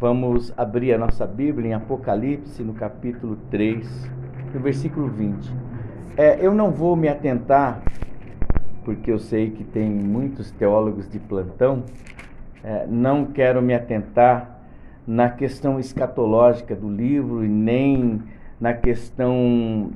Vamos 0.00 0.52
abrir 0.56 0.92
a 0.92 0.98
nossa 0.98 1.24
Bíblia 1.24 1.70
em 1.70 1.72
Apocalipse, 1.72 2.64
no 2.64 2.74
capítulo 2.74 3.36
3, 3.48 4.10
no 4.52 4.58
versículo 4.58 5.06
20. 5.08 5.48
É, 6.16 6.44
eu 6.44 6.52
não 6.52 6.72
vou 6.72 6.96
me 6.96 7.08
atentar, 7.08 7.80
porque 8.84 9.12
eu 9.12 9.20
sei 9.20 9.50
que 9.50 9.62
tem 9.62 9.88
muitos 9.88 10.50
teólogos 10.50 11.08
de 11.08 11.20
plantão, 11.20 11.84
é, 12.64 12.84
não 12.88 13.26
quero 13.26 13.62
me 13.62 13.72
atentar 13.72 14.58
na 15.06 15.30
questão 15.30 15.78
escatológica 15.78 16.74
do 16.74 16.90
livro 16.90 17.44
e 17.44 17.48
nem 17.48 18.20
na 18.60 18.74
questão 18.74 19.92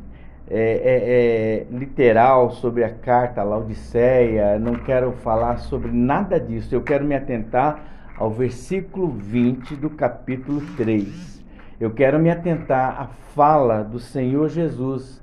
é, 0.49 0.61
é, 0.61 1.67
é, 1.73 1.77
literal 1.77 2.53
sobre 2.53 2.85
a 2.85 2.91
carta 2.91 3.43
Laodiceia, 3.43 4.61
não 4.61 4.75
quero 4.75 5.11
falar 5.11 5.59
sobre 5.59 5.91
nada 5.91 6.39
disso, 6.39 6.73
eu 6.73 6.83
quero 6.83 7.05
me 7.05 7.17
atentar 7.17 7.98
ao 8.19 8.31
versículo 8.31 9.09
20 9.09 9.77
do 9.77 9.89
capítulo 9.89 10.61
3. 10.77 11.45
Eu 11.81 11.93
quero 11.93 12.19
me 12.19 12.29
atentar 12.29 13.01
à 13.01 13.07
fala 13.07 13.85
do 13.85 14.01
Senhor 14.01 14.49
Jesus 14.49 15.23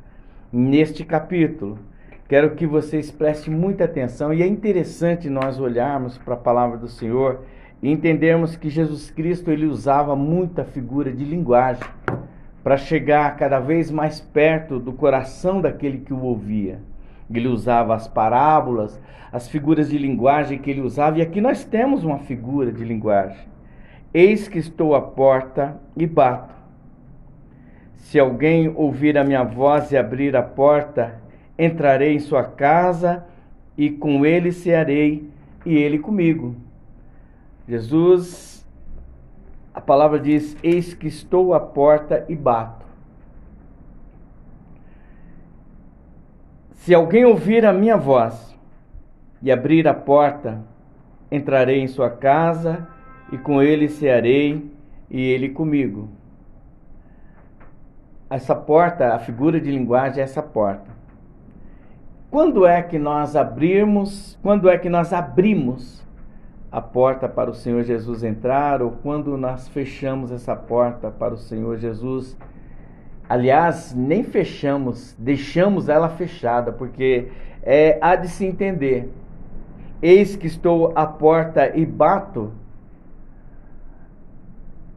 neste 0.52 1.04
capítulo. 1.04 1.78
Quero 2.30 2.56
que 2.56 2.66
vocês 2.66 3.12
prestem 3.12 3.54
muita 3.54 3.84
atenção 3.84 4.34
e 4.34 4.42
é 4.42 4.48
interessante 4.48 5.30
nós 5.30 5.60
olharmos 5.60 6.18
para 6.18 6.36
a 6.36 6.38
palavra 6.38 6.78
do 6.78 6.88
Senhor 6.88 7.42
e 7.84 7.92
entendermos 7.92 8.56
que 8.56 8.70
Jesus 8.70 9.12
Cristo 9.12 9.52
ele 9.52 9.66
usava 9.66 10.16
muita 10.16 10.64
figura 10.64 11.12
de 11.12 11.26
linguagem 11.26 11.84
para 12.64 12.78
chegar 12.78 13.36
cada 13.36 13.60
vez 13.60 13.92
mais 13.92 14.22
perto 14.22 14.80
do 14.80 14.94
coração 14.94 15.60
daquele 15.60 16.00
que 16.00 16.14
o 16.14 16.22
ouvia. 16.22 16.80
Ele 17.30 17.48
usava 17.48 17.96
as 17.96 18.08
parábolas, 18.08 19.00
as 19.32 19.48
figuras 19.48 19.90
de 19.90 19.98
linguagem 19.98 20.60
que 20.60 20.70
ele 20.70 20.82
usava, 20.82 21.18
e 21.18 21.22
aqui 21.22 21.42
nós 21.42 21.64
temos 21.64 22.04
uma 22.04 22.20
figura 22.20 22.72
de 22.72 22.84
linguagem. 22.84 23.48
Eis 24.14 24.48
que 24.48 24.60
estou 24.60 24.96
à 24.96 25.02
porta 25.02 25.80
e 25.98 26.06
bato. 26.06 26.54
Se 27.96 28.20
alguém 28.20 28.72
ouvir 28.76 29.18
a 29.18 29.24
minha 29.24 29.44
voz 29.44 29.92
e 29.92 29.98
abrir 29.98 30.36
a 30.36 30.44
porta, 30.44 31.20
entrarei 31.58 32.14
em 32.14 32.20
sua 32.20 32.44
casa 32.44 33.26
e 33.78 33.90
com 33.90 34.26
ele 34.26 34.52
cearei 34.52 35.30
e 35.66 35.76
ele 35.76 36.00
comigo. 36.00 36.56
Jesus, 37.68 38.66
a 39.74 39.82
palavra 39.82 40.20
diz: 40.20 40.56
Eis 40.64 40.94
que 40.94 41.08
estou 41.08 41.54
à 41.54 41.60
porta 41.60 42.24
e 42.30 42.36
bato. 42.36 42.85
Se 46.86 46.94
alguém 46.94 47.26
ouvir 47.26 47.66
a 47.66 47.74
minha 47.74 47.98
voz 47.98 48.56
e 49.42 49.52
abrir 49.52 49.88
a 49.88 49.94
porta, 49.96 50.62
entrarei 51.32 51.80
em 51.80 51.88
sua 51.88 52.12
casa 52.12 52.88
e 53.32 53.40
com 53.40 53.60
ele 53.60 53.90
cearei 53.90 54.72
e 55.10 55.20
ele 55.20 55.50
comigo. 55.50 56.10
Essa 58.30 58.54
porta, 58.54 59.16
a 59.16 59.18
figura 59.18 59.60
de 59.60 59.72
linguagem 59.72 60.22
é 60.22 60.24
essa 60.26 60.44
porta. 60.44 60.92
Quando 62.30 62.68
é 62.68 62.84
que 62.84 63.00
nós 63.00 63.36
abrimos, 63.36 64.38
quando 64.44 64.70
é 64.70 64.78
que 64.78 64.88
nós 64.88 65.12
abrimos 65.12 66.06
a 66.72 66.82
porta 66.82 67.28
para 67.28 67.50
o 67.50 67.56
Senhor 67.56 67.82
Jesus 67.82 68.24
entrar 68.24 68.84
ou 68.84 68.92
quando 68.92 69.36
nós 69.36 69.68
fechamos 69.68 70.32
essa 70.32 70.56
porta 70.56 71.10
para 71.10 71.34
o 71.34 71.38
Senhor 71.38 71.78
Jesus 71.78 72.34
entrar? 72.34 72.55
Aliás, 73.28 73.94
nem 73.94 74.24
fechamos, 74.24 75.16
deixamos 75.18 75.90
ela 75.90 76.10
fechada, 76.10 76.72
porque 76.72 77.32
é, 77.64 77.98
há 78.00 78.16
de 78.16 78.28
se 78.28 78.46
entender. 78.46 79.12
Eis 80.02 80.36
que 80.36 80.46
estou 80.46 80.94
à 80.96 81.08
porta 81.08 81.76
e 81.76 81.86
bato. 81.86 82.52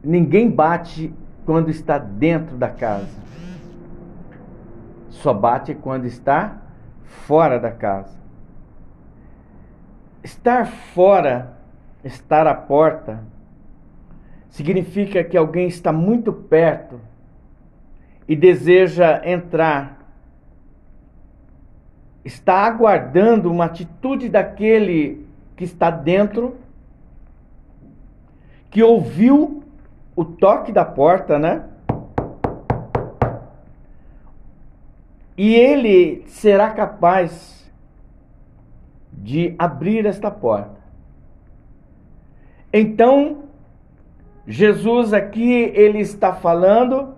Ninguém 0.03 0.49
bate 0.49 1.11
quando 1.45 1.69
está 1.69 1.97
dentro 1.97 2.55
da 2.55 2.69
casa. 2.69 3.17
Só 5.09 5.33
bate 5.33 5.73
quando 5.73 6.05
está 6.05 6.57
fora 7.03 7.59
da 7.59 7.71
casa. 7.71 8.15
Estar 10.23 10.67
fora, 10.67 11.57
estar 12.03 12.45
à 12.45 12.53
porta, 12.53 13.23
significa 14.49 15.23
que 15.23 15.35
alguém 15.35 15.67
está 15.67 15.91
muito 15.91 16.31
perto 16.31 17.08
e 18.29 18.35
deseja 18.35 19.23
entrar, 19.25 19.97
está 22.23 22.63
aguardando 22.67 23.51
uma 23.51 23.65
atitude 23.65 24.29
daquele 24.29 25.25
que 25.57 25.63
está 25.63 25.89
dentro, 25.89 26.55
que 28.69 28.83
ouviu 28.83 29.63
o 30.15 30.23
toque 30.23 30.71
da 30.71 30.85
porta, 30.85 31.39
né? 31.39 31.63
E 35.35 35.55
ele 35.55 36.23
será 36.27 36.69
capaz 36.69 37.67
de 39.11 39.55
abrir 39.57 40.05
esta 40.05 40.29
porta. 40.29 40.79
Então, 42.71 43.45
Jesus 44.45 45.13
aqui 45.13 45.51
ele 45.73 45.97
está 45.97 46.31
falando 46.31 47.17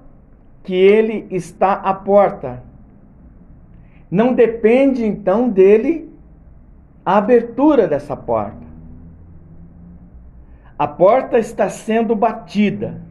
que 0.63 0.73
ele 0.73 1.27
está 1.31 1.73
à 1.73 1.93
porta. 1.93 2.63
Não 4.09 4.33
depende 4.33 5.05
então 5.05 5.49
dele 5.49 6.11
a 7.05 7.17
abertura 7.17 7.87
dessa 7.87 8.15
porta. 8.15 8.65
A 10.77 10.87
porta 10.87 11.37
está 11.39 11.69
sendo 11.69 12.15
batida. 12.15 13.01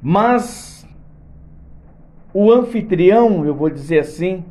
Mas 0.00 0.86
o 2.32 2.52
anfitrião, 2.52 3.44
eu 3.44 3.54
vou 3.54 3.70
dizer 3.70 4.00
assim, 4.00 4.44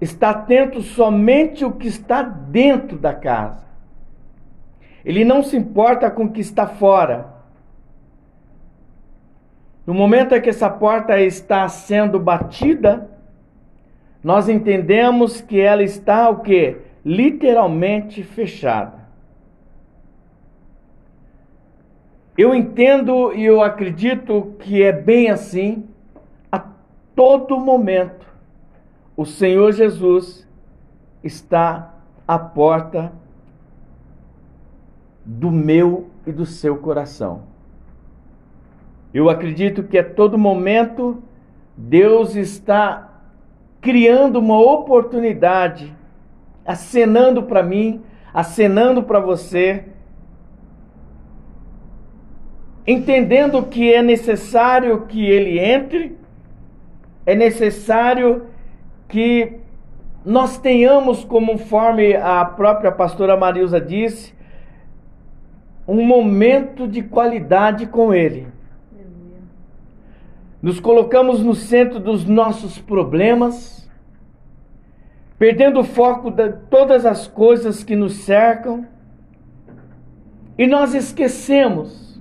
está 0.00 0.30
atento 0.30 0.82
somente 0.82 1.64
o 1.64 1.72
que 1.72 1.88
está 1.88 2.22
dentro 2.22 2.98
da 2.98 3.14
casa. 3.14 3.64
Ele 5.04 5.24
não 5.24 5.42
se 5.42 5.56
importa 5.56 6.10
com 6.10 6.24
o 6.24 6.30
que 6.30 6.40
está 6.40 6.66
fora. 6.66 7.33
No 9.86 9.92
momento 9.92 10.34
em 10.34 10.40
que 10.40 10.48
essa 10.48 10.70
porta 10.70 11.20
está 11.20 11.68
sendo 11.68 12.18
batida, 12.18 13.10
nós 14.22 14.48
entendemos 14.48 15.42
que 15.42 15.60
ela 15.60 15.82
está 15.82 16.30
o 16.30 16.40
que? 16.40 16.78
Literalmente 17.04 18.22
fechada. 18.22 19.04
Eu 22.36 22.54
entendo 22.54 23.32
e 23.34 23.44
eu 23.44 23.62
acredito 23.62 24.54
que 24.58 24.82
é 24.82 24.90
bem 24.90 25.30
assim. 25.30 25.86
A 26.50 26.58
todo 27.14 27.60
momento, 27.60 28.26
o 29.16 29.26
Senhor 29.26 29.70
Jesus 29.72 30.48
está 31.22 31.94
à 32.26 32.38
porta 32.38 33.12
do 35.24 35.50
meu 35.50 36.08
e 36.26 36.32
do 36.32 36.44
seu 36.44 36.78
coração. 36.78 37.53
Eu 39.14 39.30
acredito 39.30 39.84
que 39.84 39.96
a 39.96 40.02
todo 40.02 40.36
momento 40.36 41.22
Deus 41.76 42.34
está 42.34 43.12
criando 43.80 44.40
uma 44.40 44.60
oportunidade, 44.60 45.94
acenando 46.66 47.44
para 47.44 47.62
mim, 47.62 48.02
acenando 48.32 49.04
para 49.04 49.20
você, 49.20 49.84
entendendo 52.84 53.62
que 53.62 53.94
é 53.94 54.02
necessário 54.02 55.02
que 55.02 55.24
ele 55.24 55.60
entre, 55.60 56.18
é 57.24 57.36
necessário 57.36 58.46
que 59.06 59.60
nós 60.24 60.58
tenhamos, 60.58 61.24
conforme 61.24 62.16
a 62.16 62.44
própria 62.44 62.90
pastora 62.90 63.36
Marilza 63.36 63.80
disse, 63.80 64.34
um 65.86 66.04
momento 66.04 66.88
de 66.88 67.00
qualidade 67.00 67.86
com 67.86 68.12
ele 68.12 68.53
nos 70.64 70.80
colocamos 70.80 71.42
no 71.42 71.54
centro 71.54 72.00
dos 72.00 72.24
nossos 72.24 72.78
problemas, 72.78 73.86
perdendo 75.38 75.80
o 75.80 75.84
foco 75.84 76.30
de 76.30 76.52
todas 76.70 77.04
as 77.04 77.26
coisas 77.26 77.84
que 77.84 77.94
nos 77.94 78.14
cercam, 78.24 78.86
e 80.56 80.66
nós 80.66 80.94
esquecemos 80.94 82.18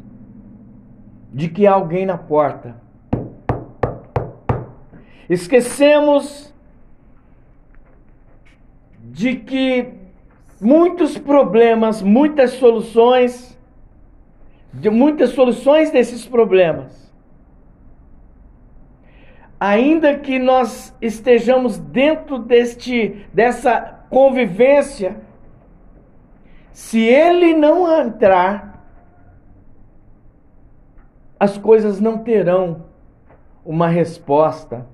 de 1.31 1.48
que 1.48 1.66
há 1.66 1.72
alguém 1.72 2.06
na 2.06 2.18
porta. 2.18 2.75
Esquecemos 5.30 6.54
de 9.06 9.38
que 9.38 9.94
muitos 10.60 11.18
problemas, 11.18 12.01
muitas 12.01 12.51
soluções, 12.56 13.57
de 14.74 14.90
muitas 14.90 15.30
soluções 15.30 15.92
desses 15.92 16.25
problemas 16.25 17.03
ainda 19.63 20.19
que 20.19 20.38
nós 20.38 20.94
estejamos 21.01 21.80
dentro 21.80 22.38
deste 22.38 23.25
dessa 23.33 23.80
convivência, 24.10 25.21
se 26.74 27.00
ele 27.00 27.54
não 27.54 28.01
entrar, 28.01 28.83
as 31.39 31.57
coisas 31.57 32.01
não 32.01 32.18
terão 32.18 32.88
uma 33.65 33.88
resposta, 33.88 34.86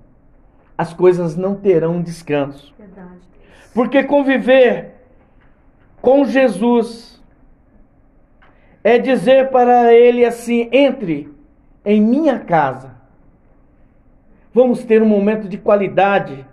as 0.78 0.94
coisas 0.94 1.36
não 1.36 1.56
terão 1.56 2.00
descanso. 2.00 2.72
Verdade. 2.78 3.22
Porque 3.74 4.04
conviver 4.04 4.98
com 6.00 6.26
Jesus 6.26 7.20
é 8.84 9.00
dizer 9.00 9.50
para 9.50 9.92
ele 9.96 10.24
assim: 10.24 10.70
entre 10.72 11.34
em 11.84 12.00
minha 12.00 12.38
casa. 12.38 12.99
Vamos 14.54 14.84
ter 14.84 15.02
um 15.02 15.08
momento 15.08 15.48
de 15.48 15.58
qualidade, 15.58 16.46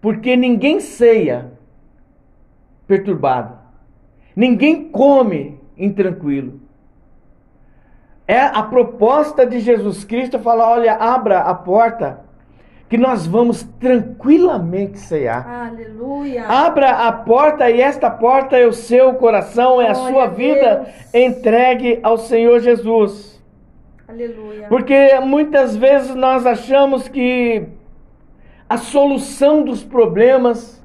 porque 0.00 0.36
ninguém 0.36 0.80
ceia 0.80 1.52
perturbado, 2.86 3.56
ninguém 4.34 4.88
come 4.90 5.58
intranquilo. 5.76 6.60
É 8.26 8.40
a 8.40 8.62
proposta 8.62 9.44
de 9.46 9.58
Jesus 9.58 10.04
Cristo 10.04 10.38
falar: 10.38 10.70
olha, 10.70 10.94
abra 10.94 11.40
a 11.40 11.54
porta 11.54 12.20
que 12.88 12.98
nós 12.98 13.24
vamos 13.24 13.62
tranquilamente 13.78 14.98
cear. 14.98 15.48
Aleluia. 15.68 16.44
Abra 16.44 16.90
a 16.90 17.12
porta 17.12 17.70
e 17.70 17.80
esta 17.80 18.10
porta 18.10 18.56
é 18.56 18.66
o 18.66 18.72
seu 18.72 19.14
coração, 19.14 19.80
é 19.80 19.88
a 19.88 19.92
Glória 19.92 20.12
sua 20.12 20.24
a 20.24 20.26
vida 20.26 20.92
entregue 21.14 22.00
ao 22.02 22.18
Senhor 22.18 22.58
Jesus. 22.58 23.39
Aleluia. 24.10 24.66
Porque 24.68 25.20
muitas 25.20 25.76
vezes 25.76 26.16
nós 26.16 26.44
achamos 26.44 27.06
que 27.06 27.68
a 28.68 28.76
solução 28.76 29.62
dos 29.62 29.84
problemas 29.84 30.84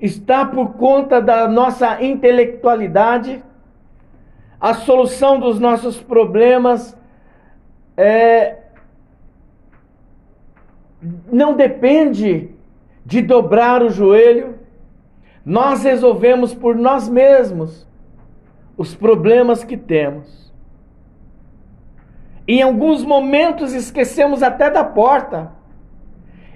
está 0.00 0.44
por 0.44 0.74
conta 0.74 1.20
da 1.20 1.46
nossa 1.46 2.02
intelectualidade, 2.02 3.40
a 4.60 4.74
solução 4.74 5.38
dos 5.38 5.60
nossos 5.60 6.00
problemas 6.00 6.96
é, 7.96 8.56
não 11.30 11.54
depende 11.54 12.50
de 13.06 13.22
dobrar 13.22 13.84
o 13.84 13.88
joelho, 13.88 14.58
nós 15.44 15.84
resolvemos 15.84 16.52
por 16.52 16.74
nós 16.74 17.08
mesmos 17.08 17.86
os 18.76 18.96
problemas 18.96 19.62
que 19.62 19.76
temos. 19.76 20.47
Em 22.48 22.62
alguns 22.62 23.04
momentos 23.04 23.74
esquecemos 23.74 24.42
até 24.42 24.70
da 24.70 24.82
porta. 24.82 25.52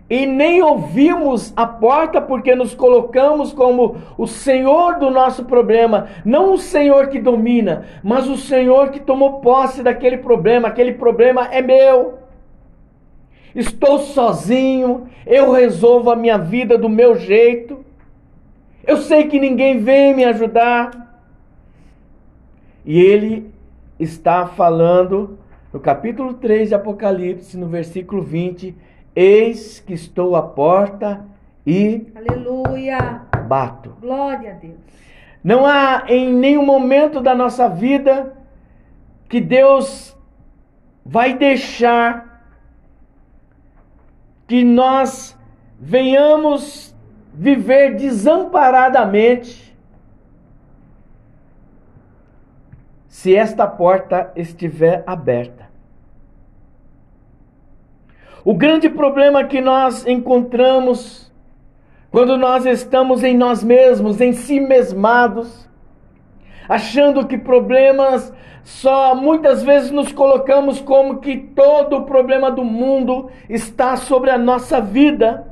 E 0.09 0.25
nem 0.25 0.63
ouvimos 0.63 1.53
a 1.55 1.67
porta 1.67 2.19
porque 2.21 2.55
nos 2.55 2.75
colocamos 2.75 3.53
como 3.53 3.97
o 4.17 4.27
Senhor 4.27 4.99
do 4.99 5.11
nosso 5.11 5.45
problema. 5.45 6.09
Não 6.25 6.55
o 6.55 6.59
Senhor 6.59 7.09
que 7.09 7.19
domina, 7.19 7.85
mas 8.03 8.27
o 8.27 8.39
Senhor 8.39 8.91
que 8.91 9.01
tomou 9.01 9.41
posse 9.41 9.83
daquele 9.83 10.17
problema. 10.17 10.69
Aquele 10.69 10.95
problema 10.95 11.49
é 11.53 11.61
meu. 11.61 12.19
Estou 13.55 13.99
sozinho, 13.99 15.09
eu 15.27 15.53
resolvo 15.53 16.11
a 16.11 16.17
minha 16.17 16.39
vida 16.39 16.79
do 16.79 16.89
meu 16.89 17.17
jeito. 17.17 17.85
Eu 18.87 18.97
sei 18.97 19.29
que 19.29 19.39
ninguém 19.39 19.79
vem 19.79 20.15
me 20.15 20.25
ajudar. 20.25 21.21
E 22.85 22.99
ele 22.99 23.53
está 23.99 24.47
falando 24.47 25.39
no 25.73 25.81
capítulo 25.81 26.35
3 26.35 26.69
de 26.69 26.75
Apocalipse, 26.75 27.57
no 27.57 27.67
versículo 27.67 28.23
20: 28.23 28.77
Eis 29.17 29.81
que 29.81 29.95
estou 29.95 30.37
à 30.37 30.43
porta 30.43 31.25
e 31.67 32.07
Aleluia. 32.15 33.23
bato. 33.49 33.97
Glória 34.01 34.53
a 34.53 34.55
Deus. 34.55 34.77
Não 35.43 35.65
há 35.65 36.05
em 36.09 36.33
nenhum 36.33 36.65
momento 36.65 37.21
da 37.21 37.35
nossa 37.35 37.69
vida 37.69 38.37
que 39.29 39.41
Deus 39.41 40.17
vai 41.05 41.35
deixar 41.35 42.45
que 44.47 44.63
nós 44.63 45.37
venhamos 45.81 46.95
viver 47.35 47.97
desamparadamente 47.97 49.72
se 53.13 53.37
esta 53.37 53.67
porta 53.67 54.33
estiver 54.35 55.05
aberta. 55.07 55.69
O 58.43 58.55
grande 58.55 58.89
problema 58.89 59.45
que 59.45 59.61
nós 59.61 60.07
encontramos 60.07 61.31
quando 62.11 62.39
nós 62.39 62.65
estamos 62.65 63.23
em 63.23 63.37
nós 63.37 63.63
mesmos, 63.63 64.19
em 64.19 64.33
si 64.33 64.59
mesmados, 64.59 65.69
achando 66.67 67.27
que 67.27 67.37
problemas 67.37 68.33
só 68.65 69.15
muitas 69.15 69.63
vezes 69.63 69.91
nos 69.91 70.11
colocamos 70.11 70.81
como 70.81 71.19
que 71.19 71.37
todo 71.37 71.99
o 71.99 72.07
problema 72.07 72.51
do 72.51 72.65
mundo 72.65 73.31
está 73.47 73.95
sobre 73.95 74.31
a 74.31 74.39
nossa 74.39 74.81
vida. 74.81 75.47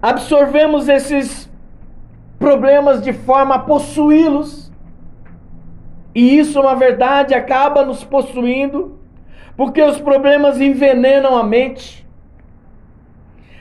Absorvemos 0.00 0.88
esses 0.88 1.50
problemas 2.38 3.02
de 3.02 3.12
forma 3.12 3.56
a 3.56 3.58
possuí-los. 3.58 4.65
E 6.16 6.38
isso, 6.38 6.62
na 6.62 6.72
verdade, 6.72 7.34
acaba 7.34 7.84
nos 7.84 8.02
possuindo, 8.02 8.98
porque 9.54 9.82
os 9.82 10.00
problemas 10.00 10.58
envenenam 10.58 11.36
a 11.36 11.44
mente 11.44 12.06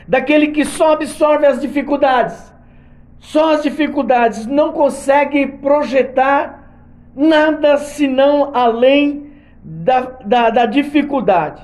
daquele 0.07 0.47
que 0.47 0.63
só 0.63 0.93
absorve 0.93 1.45
as 1.45 1.59
dificuldades. 1.59 2.53
Só 3.19 3.55
as 3.55 3.63
dificuldades, 3.63 4.45
não 4.45 4.71
consegue 4.71 5.45
projetar 5.45 6.71
nada 7.13 7.75
senão 7.75 8.51
além 8.53 9.33
da, 9.61 9.99
da, 10.23 10.49
da 10.49 10.65
dificuldade. 10.65 11.61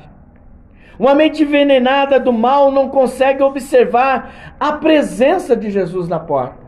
Uma 0.99 1.15
mente 1.15 1.43
envenenada 1.43 2.19
do 2.19 2.33
mal 2.33 2.69
não 2.69 2.89
consegue 2.89 3.41
observar 3.41 4.55
a 4.59 4.73
presença 4.73 5.55
de 5.55 5.71
Jesus 5.71 6.09
na 6.09 6.19
porta. 6.19 6.59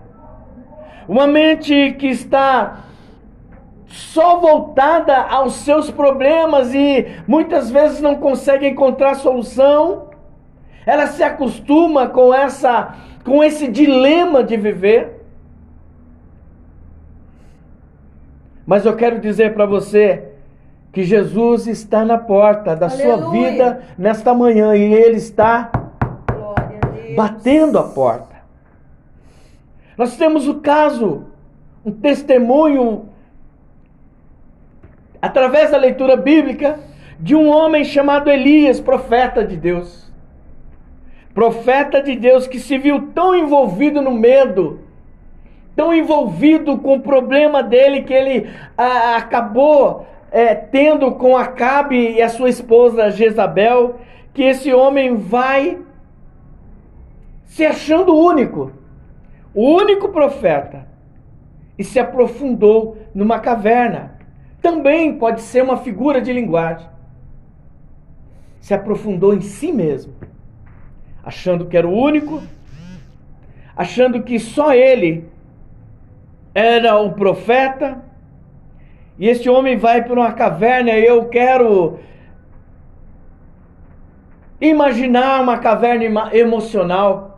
Uma 1.09 1.27
mente 1.27 1.97
que 1.99 2.07
está 2.07 2.92
só 3.93 4.39
voltada 4.39 5.15
aos 5.15 5.53
seus 5.57 5.91
problemas 5.91 6.73
e 6.73 7.05
muitas 7.27 7.69
vezes 7.69 8.01
não 8.01 8.15
consegue 8.15 8.67
encontrar 8.67 9.13
solução, 9.13 10.07
ela 10.83 11.05
se 11.05 11.21
acostuma 11.21 12.07
com 12.07 12.33
essa 12.33 12.95
com 13.23 13.43
esse 13.43 13.67
dilema 13.67 14.43
de 14.43 14.57
viver. 14.57 15.23
Mas 18.65 18.83
eu 18.83 18.95
quero 18.95 19.19
dizer 19.19 19.53
para 19.53 19.67
você 19.67 20.29
que 20.91 21.03
Jesus 21.03 21.67
está 21.67 22.03
na 22.03 22.17
porta 22.17 22.75
da 22.75 22.89
sua 22.89 23.13
Aleluia. 23.13 23.51
vida 23.51 23.83
nesta 23.95 24.33
manhã 24.33 24.75
e 24.75 24.91
ele 24.91 25.17
está 25.17 25.69
a 25.71 27.15
batendo 27.15 27.77
a 27.77 27.83
porta. 27.83 28.33
Nós 29.95 30.17
temos 30.17 30.47
o 30.47 30.55
caso, 30.55 31.25
um 31.85 31.91
testemunho, 31.91 33.12
através 35.23 35.71
da 35.71 35.77
leitura 35.77 36.17
bíblica, 36.17 36.81
de 37.17 37.33
um 37.33 37.47
homem 37.47 37.85
chamado 37.85 38.29
Elias, 38.29 38.81
profeta 38.81 39.41
de 39.41 39.55
Deus. 39.55 40.11
Profeta 41.33 42.03
de 42.03 42.13
Deus 42.17 42.45
que 42.45 42.59
se 42.59 42.77
viu 42.77 43.07
tão 43.13 43.33
envolvido 43.33 44.01
no 44.01 44.11
medo, 44.11 44.81
tão 45.77 45.93
envolvido 45.93 46.77
com 46.77 46.95
o 46.95 46.99
problema 46.99 47.63
dele 47.63 48.01
que 48.01 48.13
ele 48.13 48.49
acabou 49.15 50.05
eh, 50.29 50.55
tendo 50.55 51.13
com 51.13 51.37
Acabe 51.37 52.15
e 52.15 52.21
a 52.21 52.27
sua 52.27 52.49
esposa 52.49 53.09
Jezabel, 53.09 54.01
que 54.33 54.43
esse 54.43 54.73
homem 54.73 55.15
vai 55.15 55.79
se 57.45 57.65
achando 57.65 58.13
único, 58.13 58.73
o 59.55 59.73
único 59.73 60.09
profeta, 60.09 60.85
e 61.79 61.83
se 61.83 61.97
aprofundou 61.97 62.97
numa 63.15 63.39
caverna. 63.39 64.12
Também 64.63 65.17
pode 65.17 65.41
ser 65.41 65.61
uma 65.61 65.75
figura 65.75 66.21
de 66.21 66.31
linguagem. 66.31 66.87
Se 68.61 68.73
aprofundou 68.73 69.33
em 69.33 69.41
si 69.41 69.73
mesmo, 69.73 70.13
achando 71.21 71.65
que 71.65 71.75
era 71.75 71.85
o 71.85 71.91
único, 71.91 72.41
achando 73.75 74.23
que 74.23 74.39
só 74.39 74.73
ele 74.73 75.29
era 76.55 76.97
o 76.97 77.11
profeta. 77.11 78.01
E 79.19 79.27
este 79.27 79.49
homem 79.49 79.75
vai 79.75 80.01
para 80.01 80.13
uma 80.13 80.31
caverna, 80.31 80.91
e 80.91 81.05
eu 81.05 81.25
quero 81.27 81.99
imaginar 84.61 85.41
uma 85.41 85.57
caverna 85.57 86.33
emocional 86.33 87.32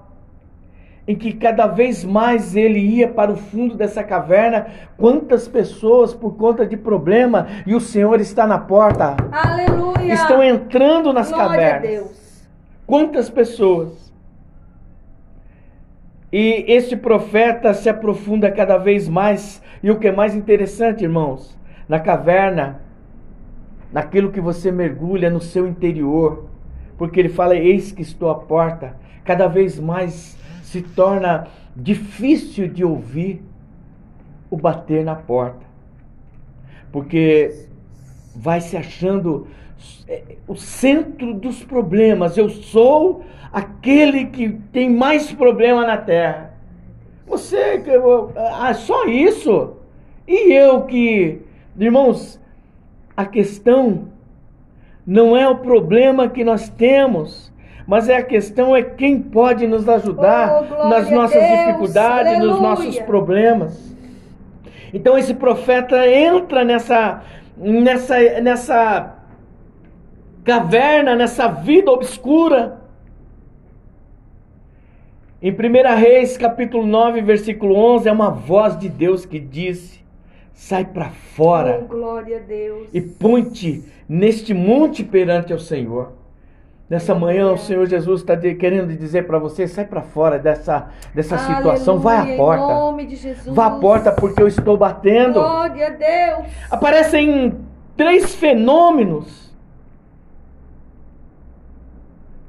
em 1.07 1.15
que 1.15 1.33
cada 1.33 1.67
vez 1.67 2.03
mais 2.03 2.55
ele 2.55 2.79
ia 2.79 3.07
para 3.07 3.31
o 3.31 3.35
fundo 3.35 3.75
dessa 3.75 4.03
caverna, 4.03 4.67
quantas 4.97 5.47
pessoas 5.47 6.13
por 6.13 6.35
conta 6.35 6.65
de 6.65 6.75
problema 6.75 7.47
e 7.65 7.75
o 7.75 7.79
Senhor 7.79 8.19
está 8.19 8.47
na 8.47 8.57
porta, 8.57 9.15
Aleluia. 9.31 10.13
estão 10.13 10.41
entrando 10.41 11.13
nas 11.13 11.29
Glória 11.29 11.45
a 11.45 11.49
cavernas. 11.49 11.89
Deus. 11.89 12.47
Quantas 12.87 13.29
pessoas? 13.29 14.13
E 16.31 16.65
este 16.67 16.97
profeta 16.97 17.73
se 17.73 17.87
aprofunda 17.87 18.51
cada 18.51 18.77
vez 18.77 19.07
mais. 19.07 19.61
E 19.81 19.89
o 19.89 19.99
que 19.99 20.07
é 20.07 20.11
mais 20.11 20.35
interessante, 20.35 21.03
irmãos, 21.03 21.57
na 21.87 21.99
caverna, 21.99 22.81
naquilo 23.91 24.31
que 24.31 24.41
você 24.41 24.71
mergulha 24.71 25.29
no 25.29 25.39
seu 25.39 25.67
interior. 25.67 26.45
Porque 26.97 27.19
ele 27.19 27.29
fala: 27.29 27.55
Eis 27.55 27.91
que 27.91 28.01
estou 28.01 28.29
à 28.29 28.35
porta. 28.35 28.97
Cada 29.23 29.47
vez 29.47 29.79
mais 29.79 30.37
se 30.65 30.81
torna 30.81 31.47
difícil 31.75 32.67
de 32.67 32.83
ouvir 32.83 33.43
o 34.49 34.57
bater 34.57 35.05
na 35.05 35.15
porta. 35.15 35.63
Porque 36.91 37.67
vai 38.35 38.59
se 38.59 38.75
achando 38.75 39.47
é, 40.07 40.37
o 40.47 40.55
centro 40.55 41.35
dos 41.35 41.63
problemas. 41.63 42.35
Eu 42.35 42.49
sou 42.49 43.23
aquele 43.53 44.25
que 44.25 44.49
tem 44.73 44.89
mais 44.89 45.31
problema 45.31 45.85
na 45.85 45.97
terra. 45.97 46.55
Você, 47.27 47.83
ah, 48.35 48.73
só 48.73 49.05
isso? 49.05 49.73
E 50.27 50.51
eu 50.51 50.83
que, 50.85 51.41
irmãos, 51.77 52.41
a 53.15 53.25
questão 53.25 54.09
não 55.05 55.37
é 55.37 55.47
o 55.47 55.57
problema 55.57 56.27
que 56.27 56.43
nós 56.43 56.69
temos, 56.69 57.53
mas 57.87 58.09
é 58.09 58.17
a 58.17 58.23
questão 58.23 58.75
é 58.75 58.81
quem 58.81 59.21
pode 59.21 59.67
nos 59.67 59.87
ajudar 59.87 60.63
Oh, 60.71 60.89
nas 60.89 61.09
nossas 61.09 61.41
dificuldades, 61.41 62.33
nos 62.39 62.41
aleluia. 62.51 62.61
nossos 62.61 62.99
problemas. 62.99 63.95
Então 64.93 65.17
esse 65.17 65.33
profeta 65.33 66.07
entra 66.07 66.63
nessa 66.63 67.21
nessa 67.57 68.15
nessa 68.41 69.15
caverna, 70.43 71.15
nessa 71.15 71.47
vida 71.47 71.91
obscura. 71.91 72.81
Em 75.41 75.51
1 75.51 75.95
Reis, 75.97 76.37
capítulo 76.37 76.87
9, 76.87 77.21
versículo 77.21 77.75
11, 77.75 78.09
é 78.09 78.11
uma 78.11 78.31
voz 78.31 78.77
de 78.79 78.89
Deus 78.89 79.25
que 79.25 79.39
disse: 79.39 80.03
Sai 80.53 80.85
para 80.85 81.09
fora 81.09 81.81
Oh, 81.83 81.87
glória 81.87 82.37
a 82.37 82.39
Deus. 82.39 82.87
e 82.93 83.01
põe-te 83.01 83.83
neste 84.07 84.53
monte 84.53 85.03
perante 85.03 85.53
o 85.53 85.59
Senhor. 85.59 86.13
Nessa 86.87 87.15
manhã 87.15 87.51
o 87.51 87.57
Senhor 87.57 87.87
Jesus 87.87 88.21
está 88.21 88.37
querendo 88.37 88.95
dizer 88.95 89.25
para 89.25 89.39
você: 89.39 89.67
sai 89.67 89.85
para 89.85 90.03
fora 90.03 90.37
dessa, 90.37 90.89
dessa 91.15 91.37
situação, 91.37 91.97
vai 91.97 92.15
à 92.15 92.19
Aleluia, 92.19 92.35
Em 92.35 92.37
porta. 92.37 92.63
nome 92.67 93.05
de 93.07 93.15
Jesus. 93.15 93.55
Vá 93.55 93.65
à 93.65 93.71
porta 93.71 94.11
porque 94.11 94.41
eu 94.41 94.47
estou 94.47 94.77
batendo. 94.77 95.33
Glória 95.39 95.87
a 95.87 95.89
Deus. 95.89 96.47
Aparecem 96.69 97.57
três 97.97 98.35
fenômenos. 98.35 99.51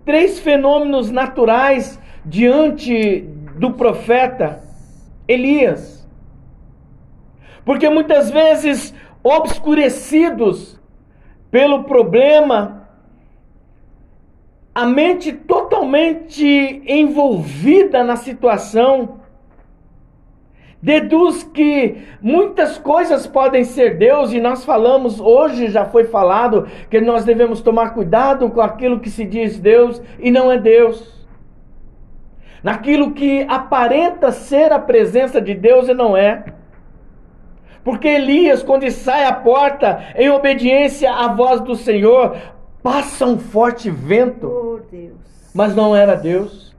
Três 0.05 0.38
fenômenos 0.38 1.11
naturais 1.11 1.99
diante 2.25 3.23
do 3.59 3.73
profeta 3.73 4.62
Elias. 5.26 6.07
Porque 7.64 7.88
muitas 7.88 8.31
vezes, 8.31 8.95
obscurecidos 9.25 10.78
pelo 11.50 11.85
problema, 11.85 12.75
a 14.76 14.85
mente 14.85 15.33
totalmente 15.33 16.83
envolvida 16.87 18.04
na 18.04 18.14
situação, 18.14 19.21
deduz 20.83 21.42
que 21.45 22.04
muitas 22.21 22.76
coisas 22.76 23.26
podem 23.26 23.64
ser 23.64 23.97
Deus 23.97 24.35
e 24.35 24.38
nós 24.38 24.66
falamos 24.66 25.18
hoje 25.18 25.68
já 25.68 25.87
foi 25.87 26.04
falado 26.04 26.68
que 26.90 27.00
nós 27.00 27.25
devemos 27.25 27.62
tomar 27.62 27.95
cuidado 27.95 28.50
com 28.50 28.61
aquilo 28.61 29.00
que 29.00 29.09
se 29.09 29.25
diz 29.25 29.59
Deus 29.59 30.02
e 30.18 30.30
não 30.30 30.52
é 30.52 30.59
Deus. 30.59 31.26
Naquilo 32.62 33.12
que 33.12 33.47
aparenta 33.49 34.30
ser 34.30 34.73
a 34.73 34.78
presença 34.78 35.40
de 35.40 35.54
Deus 35.54 35.88
e 35.88 35.95
não 35.95 36.14
é. 36.14 36.52
Porque 37.83 38.09
Elias, 38.09 38.62
quando 38.62 38.90
sai 38.90 39.25
à 39.25 39.33
porta 39.33 40.02
em 40.16 40.28
obediência 40.28 41.11
à 41.11 41.28
voz 41.28 41.62
do 41.62 41.76
Senhor, 41.76 42.37
passa 42.87 43.26
um 43.26 43.37
forte 43.37 43.90
vento, 43.90 44.47
Oh, 44.47 44.78
Deus. 44.88 45.50
mas 45.52 45.75
não 45.75 45.97
era 45.97 46.14
Deus. 46.14 46.73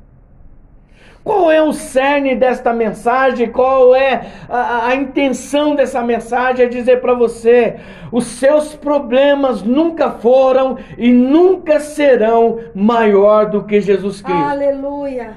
Qual 1.21 1.51
é 1.51 1.61
o 1.61 1.73
cerne 1.73 2.33
desta 2.33 2.71
mensagem? 2.71 3.51
Qual 3.51 3.93
é 3.93 4.25
a, 4.47 4.87
a 4.87 4.95
intenção 4.95 5.75
dessa 5.75 6.01
mensagem? 6.01 6.65
É 6.65 6.69
dizer 6.69 7.01
para 7.01 7.13
você: 7.13 7.75
os 8.09 8.23
seus 8.23 8.73
problemas 8.73 9.61
nunca 9.61 10.09
foram 10.11 10.77
e 10.97 11.11
nunca 11.11 11.81
serão 11.81 12.61
maior 12.73 13.49
do 13.49 13.65
que 13.65 13.81
Jesus 13.81 14.21
Cristo. 14.21 14.41
Aleluia. 14.41 15.31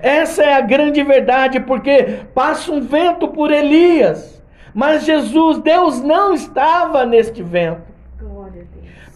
Essa 0.00 0.42
é 0.44 0.54
a 0.54 0.62
grande 0.62 1.02
verdade, 1.02 1.60
porque 1.60 2.20
passa 2.34 2.72
um 2.72 2.80
vento 2.80 3.28
por 3.28 3.50
Elias, 3.50 4.42
mas 4.72 5.04
Jesus, 5.04 5.58
Deus 5.58 6.00
não 6.00 6.32
estava 6.32 7.04
neste 7.04 7.42
vento. 7.42 7.85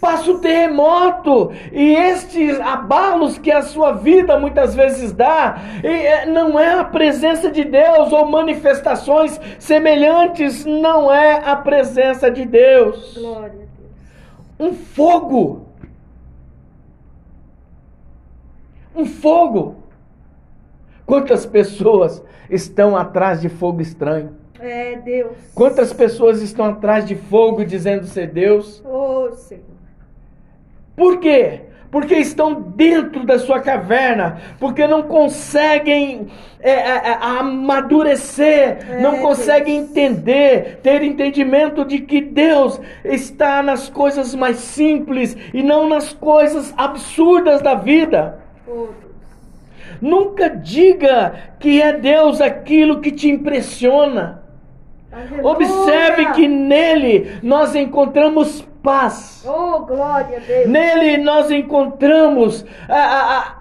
Passa 0.00 0.30
o 0.30 0.38
terremoto 0.38 1.52
e 1.71 1.95
estes 1.95 2.59
abalos 2.59 3.37
que 3.37 3.52
a 3.52 3.61
sua 3.61 3.92
vida 3.92 4.38
muitas 4.38 4.75
vezes 4.75 5.12
dá, 5.12 5.59
e, 5.85 5.88
é, 5.88 6.25
não 6.26 6.59
é 6.59 6.78
a 6.78 6.85
presença 6.85 7.50
de 7.50 7.64
Deus 7.64 8.11
ou 8.11 8.25
manifestações 8.25 9.38
semelhantes, 9.59 10.64
não 10.64 11.12
é 11.12 11.42
a 11.45 11.54
presença 11.54 12.30
de 12.30 12.47
Deus. 12.47 13.14
Glória 13.19 13.47
a 13.47 13.49
Deus. 13.49 13.71
Um 14.59 14.73
fogo. 14.73 15.66
Um 18.97 19.04
fogo. 19.04 19.76
Quantas 21.04 21.45
pessoas 21.45 22.23
estão 22.49 22.97
atrás 22.97 23.40
de 23.40 23.49
fogo 23.49 23.83
estranho? 23.83 24.37
É 24.59 24.97
Deus. 24.97 25.37
Quantas 25.54 25.92
pessoas 25.92 26.40
estão 26.40 26.66
atrás 26.66 27.04
de 27.04 27.16
fogo 27.16 27.64
dizendo 27.64 28.07
ser 28.07 28.28
Deus? 28.28 28.83
Oh, 28.85 29.30
Senhor. 29.33 29.79
Por 31.00 31.19
quê? 31.19 31.61
Porque 31.90 32.14
estão 32.14 32.52
dentro 32.52 33.25
da 33.25 33.38
sua 33.38 33.59
caverna, 33.59 34.38
porque 34.59 34.87
não 34.87 35.04
conseguem 35.04 36.28
é, 36.61 36.73
é, 36.73 37.19
amadurecer, 37.23 38.87
É, 38.87 39.00
não 39.00 39.16
conseguem 39.21 39.78
entender, 39.78 40.78
ter 40.83 41.02
entendimento 41.02 41.87
de 41.87 42.00
que 42.00 42.21
Deus 42.21 42.78
está 43.02 43.62
nas 43.62 43.88
coisas 43.88 44.35
mais 44.35 44.59
simples 44.59 45.35
e 45.54 45.62
não 45.62 45.88
nas 45.88 46.12
coisas 46.12 46.75
absurdas 46.76 47.62
da 47.62 47.75
vida. 47.75 48.38
Deus. 48.66 48.90
Nunca 50.02 50.50
diga 50.50 51.54
que 51.59 51.80
é 51.80 51.95
Deus 51.95 52.42
aquilo 52.42 53.00
que 53.00 53.11
te 53.11 53.30
impressiona. 53.30 54.42
Observe 55.42 56.33
que 56.33 56.47
nele 56.47 57.38
nós 57.42 57.75
encontramos 57.75 58.69
paz. 58.82 59.44
Oh, 59.46 59.80
glória 59.80 60.38
a 60.38 60.40
Deus. 60.40 60.66
Nele 60.68 61.18
nós 61.18 61.50
encontramos 61.50 62.64
a- 62.88 62.94
a- 62.96 63.38
a- 63.38 63.54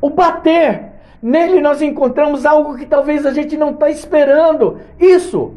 o 0.00 0.10
bater. 0.10 0.90
Nele 1.22 1.60
nós 1.60 1.80
encontramos 1.80 2.44
algo 2.44 2.76
que 2.76 2.84
talvez 2.86 3.24
a 3.24 3.32
gente 3.32 3.56
não 3.56 3.70
está 3.70 3.88
esperando. 3.88 4.80
Isso. 4.98 5.54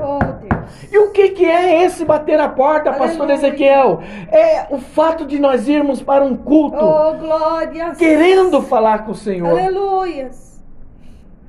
Oh, 0.00 0.18
Deus. 0.18 0.92
E 0.92 0.98
o 0.98 1.10
que, 1.10 1.30
que 1.30 1.44
é 1.44 1.82
esse 1.84 2.04
bater 2.04 2.38
a 2.40 2.48
porta, 2.48 2.92
pastor 2.92 3.22
Aleluia. 3.30 3.34
Ezequiel? 3.34 4.00
É 4.30 4.66
o 4.70 4.78
fato 4.78 5.24
de 5.24 5.38
nós 5.40 5.68
irmos 5.68 6.00
para 6.02 6.24
um 6.24 6.36
culto 6.36 6.76
Oh, 6.84 7.14
glória. 7.14 7.92
querendo 7.96 8.62
falar 8.62 9.04
com 9.04 9.12
o 9.12 9.14
Senhor. 9.14 9.50
Aleluias. 9.50 10.62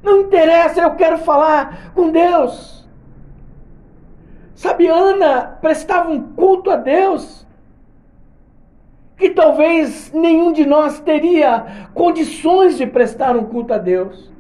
Não 0.02 0.22
interessa, 0.22 0.82
eu 0.82 0.92
quero 0.92 1.18
falar 1.20 1.92
com 1.94 2.10
Deus. 2.10 2.77
Sabe, 4.58 4.88
Ana 4.88 5.56
prestava 5.62 6.10
um 6.10 6.20
culto 6.34 6.72
a 6.72 6.76
Deus 6.78 7.46
que 9.16 9.30
talvez 9.30 10.12
nenhum 10.12 10.52
de 10.52 10.66
nós 10.66 11.00
teria 11.00 11.88
condições 11.94 12.76
de 12.76 12.88
prestar 12.88 13.36
um 13.38 13.44
culto 13.46 13.72
a 13.76 13.78
Deus. 13.78 14.32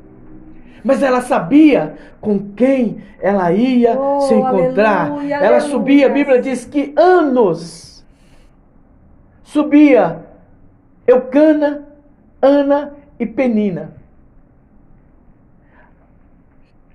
Mas 0.83 1.03
ela 1.03 1.21
sabia 1.21 1.95
com 2.19 2.51
quem 2.55 2.99
ela 3.19 3.51
ia 3.51 3.95
Oh, 3.99 4.21
se 4.21 4.33
encontrar. 4.33 5.11
aleluia, 5.11 5.35
ela 5.35 5.59
subia, 5.59 6.07
a 6.07 6.09
aleluia. 6.09 6.25
Bíblia 6.25 6.41
diz 6.41 6.65
que 6.65 6.93
anos 6.97 8.03
subia 9.43 10.25
Eucana, 11.05 11.87
Ana 12.41 12.95
e 13.19 13.25
Penina. 13.27 13.91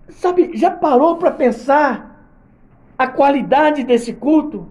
Sabe, 0.08 0.56
já 0.56 0.72
parou 0.72 1.16
para 1.18 1.30
pensar 1.30 2.11
a 3.02 3.06
qualidade 3.08 3.84
desse 3.84 4.12
culto? 4.12 4.66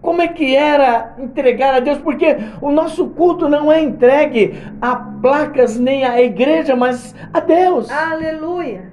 Como 0.00 0.22
é 0.22 0.28
que 0.28 0.54
era 0.54 1.16
entregar 1.18 1.74
a 1.74 1.80
Deus? 1.80 1.98
Porque 1.98 2.36
o 2.60 2.70
nosso 2.70 3.08
culto 3.08 3.48
não 3.48 3.72
é 3.72 3.80
entregue 3.80 4.54
a 4.80 4.94
placas 4.94 5.78
nem 5.78 6.04
à 6.04 6.20
igreja, 6.22 6.76
mas 6.76 7.14
a 7.32 7.40
Deus. 7.40 7.90
Aleluia. 7.90 8.92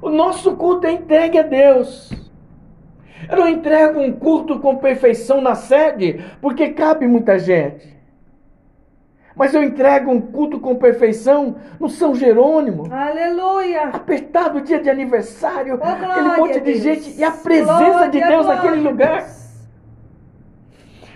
O 0.00 0.10
nosso 0.10 0.56
culto 0.56 0.86
é 0.86 0.92
entregue 0.92 1.38
a 1.38 1.42
Deus. 1.42 2.10
Eu 3.28 3.38
não 3.38 3.48
entrego 3.48 4.00
um 4.00 4.12
culto 4.12 4.58
com 4.60 4.76
perfeição 4.76 5.40
na 5.40 5.54
sede, 5.54 6.24
porque 6.40 6.68
cabe 6.70 7.06
muita 7.06 7.38
gente. 7.38 7.93
Mas 9.36 9.52
eu 9.52 9.62
entrego 9.62 10.10
um 10.10 10.20
culto 10.20 10.60
com 10.60 10.76
perfeição 10.76 11.56
no 11.80 11.88
São 11.88 12.14
Jerônimo. 12.14 12.86
Aleluia. 12.92 13.88
Apertado 13.92 14.60
dia 14.60 14.78
de 14.80 14.88
aniversário, 14.88 15.78
Oh, 15.80 15.84
aquele 15.84 16.36
monte 16.36 16.54
de 16.54 16.60
Deus. 16.60 16.78
gente 16.78 17.18
e 17.18 17.24
a 17.24 17.30
presença 17.32 17.74
Glória, 17.74 18.08
de 18.10 18.20
Deus 18.20 18.44
glória 18.46 18.62
naquele 18.62 18.88
lugar. 18.88 19.22
Deus. 19.22 19.43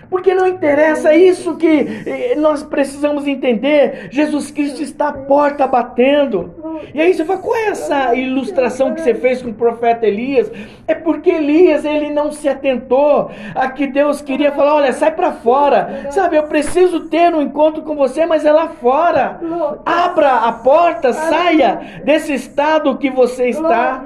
Porque 0.09 0.33
não 0.33 0.47
interessa 0.47 1.13
é 1.13 1.17
isso 1.17 1.55
que 1.55 1.67
eh, 1.67 2.35
nós 2.35 2.63
precisamos 2.63 3.27
entender. 3.27 4.07
Jesus 4.09 4.49
Cristo 4.49 4.81
está 4.81 5.09
à 5.09 5.13
porta 5.13 5.67
batendo. 5.67 6.55
E 6.93 6.99
aí 6.99 7.13
você 7.13 7.23
fala, 7.23 7.39
qual 7.39 7.55
é 7.55 7.67
essa 7.67 8.15
ilustração 8.15 8.93
que 8.95 9.01
você 9.01 9.13
fez 9.13 9.41
com 9.41 9.51
o 9.51 9.53
profeta 9.53 10.07
Elias? 10.07 10.51
É 10.87 10.95
porque 10.95 11.29
Elias 11.29 11.85
ele 11.85 12.09
não 12.09 12.31
se 12.31 12.49
atentou 12.49 13.29
a 13.53 13.69
que 13.69 13.85
Deus 13.85 14.19
queria 14.21 14.51
falar, 14.51 14.75
olha, 14.75 14.93
sai 14.93 15.11
para 15.11 15.31
fora. 15.31 16.07
Sabe, 16.09 16.37
eu 16.37 16.43
preciso 16.43 17.01
ter 17.01 17.33
um 17.35 17.41
encontro 17.41 17.83
com 17.83 17.95
você, 17.95 18.25
mas 18.25 18.45
é 18.45 18.51
lá 18.51 18.69
fora. 18.69 19.39
Abra 19.85 20.37
a 20.37 20.51
porta, 20.51 21.13
saia 21.13 22.01
desse 22.03 22.33
estado 22.33 22.97
que 22.97 23.11
você 23.11 23.49
está. 23.49 24.03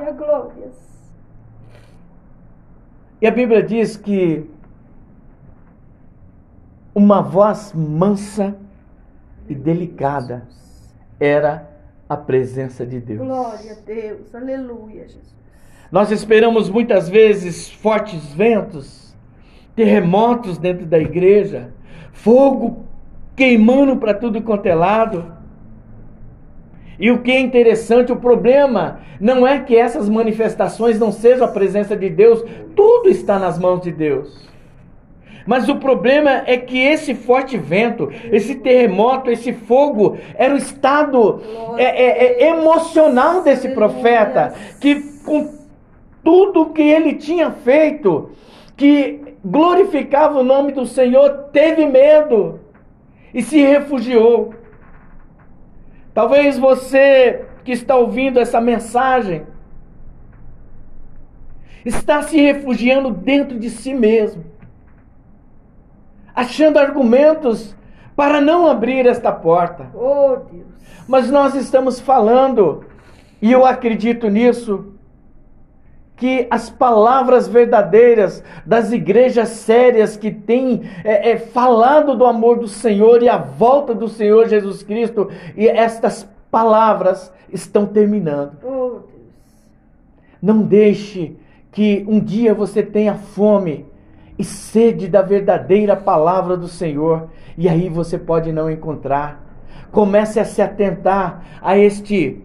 E 3.21 3.27
a 3.27 3.31
Bíblia 3.31 3.63
diz 3.63 3.95
que 3.95 4.51
uma 6.95 7.21
voz 7.21 7.73
mansa 7.73 8.55
e 9.47 9.55
delicada 9.55 10.47
era 11.19 11.69
a 12.07 12.15
presença 12.15 12.85
de 12.85 12.99
Deus. 12.99 13.19
Glória 13.19 13.73
a 13.73 13.85
Deus. 13.85 14.33
Aleluia, 14.33 15.03
Jesus. 15.03 15.33
Nós 15.91 16.11
esperamos 16.11 16.69
muitas 16.69 17.07
vezes 17.07 17.69
fortes 17.69 18.33
ventos, 18.33 19.15
terremotos 19.75 20.57
dentro 20.57 20.85
da 20.85 20.99
igreja, 20.99 21.71
fogo 22.11 22.85
queimando 23.35 23.97
para 23.97 24.13
tudo 24.13 24.41
quanto 24.41 24.65
é 24.65 24.75
lado. 24.75 25.33
E 26.99 27.11
o 27.11 27.21
que 27.21 27.31
é 27.31 27.39
interessante, 27.39 28.11
o 28.11 28.15
problema 28.15 28.99
não 29.19 29.47
é 29.47 29.59
que 29.59 29.75
essas 29.75 30.07
manifestações 30.07 30.99
não 30.99 31.11
sejam 31.11 31.45
a 31.45 31.51
presença 31.51 31.95
de 31.95 32.09
Deus, 32.09 32.43
tudo 32.75 33.09
está 33.09 33.39
nas 33.39 33.57
mãos 33.57 33.81
de 33.81 33.91
Deus. 33.91 34.52
Mas 35.45 35.67
o 35.67 35.75
problema 35.75 36.43
é 36.45 36.57
que 36.57 36.77
esse 36.79 37.13
forte 37.13 37.57
vento, 37.57 38.09
esse 38.31 38.55
terremoto, 38.55 39.29
esse 39.29 39.51
fogo, 39.51 40.17
era 40.35 40.53
o 40.53 40.57
estado 40.57 41.41
é, 41.77 41.83
é, 41.83 42.43
é, 42.43 42.49
emocional 42.49 43.41
desse 43.43 43.69
profeta, 43.69 44.53
que 44.79 44.95
com 45.25 45.53
tudo 46.23 46.67
que 46.67 46.81
ele 46.81 47.15
tinha 47.15 47.51
feito, 47.51 48.31
que 48.77 49.35
glorificava 49.43 50.39
o 50.39 50.43
nome 50.43 50.71
do 50.71 50.85
Senhor, 50.85 51.49
teve 51.51 51.85
medo 51.85 52.61
e 53.33 53.41
se 53.41 53.61
refugiou. 53.61 54.53
Talvez 56.13 56.57
você 56.57 57.45
que 57.65 57.71
está 57.71 57.95
ouvindo 57.95 58.39
essa 58.39 58.61
mensagem 58.61 59.43
está 61.83 62.21
se 62.21 62.39
refugiando 62.39 63.11
dentro 63.11 63.59
de 63.59 63.69
si 63.69 63.93
mesmo, 63.93 64.45
achando 66.35 66.77
argumentos 66.77 67.75
para 68.15 68.41
não 68.41 68.67
abrir 68.67 69.05
esta 69.05 69.31
porta. 69.31 69.87
Oh, 69.93 70.37
Deus. 70.51 70.73
Mas 71.07 71.29
nós 71.29 71.55
estamos 71.55 71.99
falando, 71.99 72.85
e 73.41 73.51
eu 73.51 73.65
acredito 73.65 74.29
nisso, 74.29 74.93
que 76.15 76.47
as 76.49 76.69
palavras 76.69 77.47
verdadeiras 77.47 78.43
das 78.65 78.91
igrejas 78.91 79.49
sérias 79.49 80.15
que 80.15 80.31
têm 80.31 80.83
é, 81.03 81.31
é, 81.31 81.37
falado 81.37 82.15
do 82.15 82.25
amor 82.25 82.59
do 82.59 82.67
Senhor 82.67 83.21
e 83.21 83.27
a 83.27 83.37
volta 83.37 83.93
do 83.93 84.07
Senhor 84.07 84.47
Jesus 84.47 84.83
Cristo, 84.83 85.29
e 85.55 85.67
estas 85.67 86.27
palavras 86.49 87.33
estão 87.51 87.85
terminando. 87.85 88.53
Oh, 88.63 88.89
Deus. 88.89 89.03
Não 90.41 90.61
deixe 90.61 91.35
que 91.71 92.05
um 92.07 92.19
dia 92.19 92.53
você 92.53 92.83
tenha 92.83 93.15
fome 93.15 93.85
e 94.37 94.43
sede 94.43 95.07
da 95.07 95.21
verdadeira 95.21 95.95
palavra 95.95 96.57
do 96.57 96.67
Senhor, 96.67 97.29
e 97.57 97.69
aí 97.69 97.89
você 97.89 98.17
pode 98.17 98.51
não 98.51 98.69
encontrar. 98.69 99.41
Comece 99.91 100.39
a 100.39 100.45
se 100.45 100.61
atentar 100.61 101.43
a 101.61 101.77
este, 101.77 102.41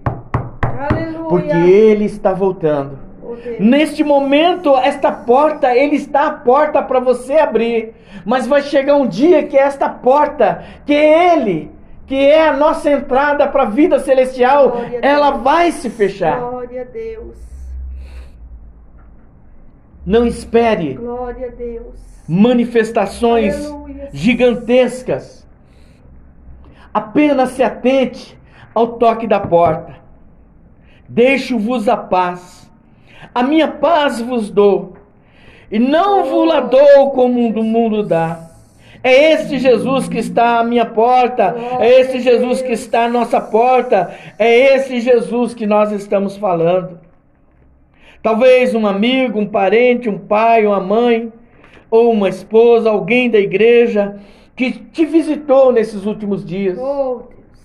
Aleluia. 0.62 1.24
porque 1.28 1.56
ele 1.56 2.04
está 2.04 2.32
voltando. 2.32 2.98
Oh. 3.22 3.36
Neste 3.58 4.04
momento, 4.04 4.76
esta 4.76 5.10
porta, 5.10 5.74
ele 5.74 5.96
está 5.96 6.26
à 6.26 6.32
porta 6.32 6.82
para 6.82 7.00
você 7.00 7.34
abrir. 7.34 7.94
Mas 8.24 8.46
vai 8.46 8.62
chegar 8.62 8.96
um 8.96 9.06
dia 9.06 9.44
que 9.44 9.56
esta 9.56 9.88
porta, 9.88 10.62
que 10.84 10.92
é 10.92 11.34
ele, 11.34 11.70
que 12.06 12.16
é 12.16 12.48
a 12.48 12.56
nossa 12.56 12.90
entrada 12.90 13.46
para 13.46 13.62
a 13.62 13.66
vida 13.66 13.98
celestial, 13.98 14.76
a 14.76 15.06
ela 15.06 15.30
vai 15.30 15.72
se 15.72 15.88
fechar. 15.88 16.38
Glória 16.38 16.82
a 16.82 16.84
Deus. 16.84 17.57
Não 20.08 20.26
espere 20.26 20.98
manifestações 22.26 23.66
Aleluia. 23.66 24.08
gigantescas. 24.10 25.46
Apenas 26.94 27.50
se 27.50 27.62
atente 27.62 28.38
ao 28.74 28.94
toque 28.94 29.26
da 29.26 29.38
porta. 29.38 29.96
Deixo-vos 31.06 31.90
a 31.90 31.96
paz. 31.98 32.70
A 33.34 33.42
minha 33.42 33.68
paz 33.68 34.18
vos 34.18 34.48
dou. 34.48 34.94
E 35.70 35.78
não 35.78 36.24
vos 36.24 36.48
la 36.48 36.60
dou 36.60 37.10
como 37.10 37.46
o 37.46 37.62
mundo 37.62 38.02
dá. 38.02 38.48
É 39.04 39.34
este 39.34 39.58
Jesus 39.58 40.08
que 40.08 40.16
está 40.16 40.60
à 40.60 40.64
minha 40.64 40.86
porta. 40.86 41.54
É 41.80 42.00
este 42.00 42.20
Jesus 42.20 42.62
que 42.62 42.72
está 42.72 43.04
à 43.04 43.08
nossa 43.10 43.42
porta. 43.42 44.10
É 44.38 44.74
esse 44.74 45.00
Jesus 45.02 45.52
que 45.52 45.66
nós 45.66 45.92
estamos 45.92 46.34
falando. 46.38 47.07
Talvez 48.28 48.74
um 48.74 48.86
amigo, 48.86 49.40
um 49.40 49.46
parente, 49.46 50.06
um 50.06 50.18
pai, 50.18 50.66
uma 50.66 50.78
mãe, 50.78 51.32
ou 51.90 52.12
uma 52.12 52.28
esposa, 52.28 52.90
alguém 52.90 53.30
da 53.30 53.38
igreja 53.38 54.20
que 54.54 54.70
te 54.70 55.06
visitou 55.06 55.72
nesses 55.72 56.04
últimos 56.04 56.44
dias. 56.44 56.76
Oh, 56.78 57.22
Deus. 57.30 57.58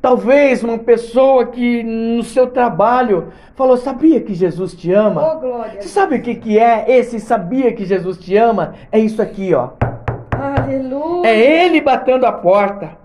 Talvez 0.00 0.64
uma 0.64 0.78
pessoa 0.78 1.44
que 1.48 1.82
no 1.82 2.22
seu 2.22 2.46
trabalho 2.46 3.34
falou: 3.54 3.76
Sabia 3.76 4.18
que 4.18 4.32
Jesus 4.32 4.72
te 4.72 4.90
ama? 4.90 5.34
Oh, 5.34 5.38
glória. 5.38 5.82
Você 5.82 5.88
sabe 5.88 6.16
o 6.16 6.22
que, 6.22 6.36
que 6.36 6.58
é 6.58 6.86
esse 6.88 7.20
sabia 7.20 7.74
que 7.74 7.84
Jesus 7.84 8.16
te 8.16 8.34
ama? 8.34 8.72
É 8.90 8.98
isso 8.98 9.20
aqui, 9.20 9.52
ó. 9.52 9.72
Aleluia. 10.30 11.28
É 11.28 11.66
ele 11.66 11.82
batendo 11.82 12.24
a 12.24 12.32
porta. 12.32 12.96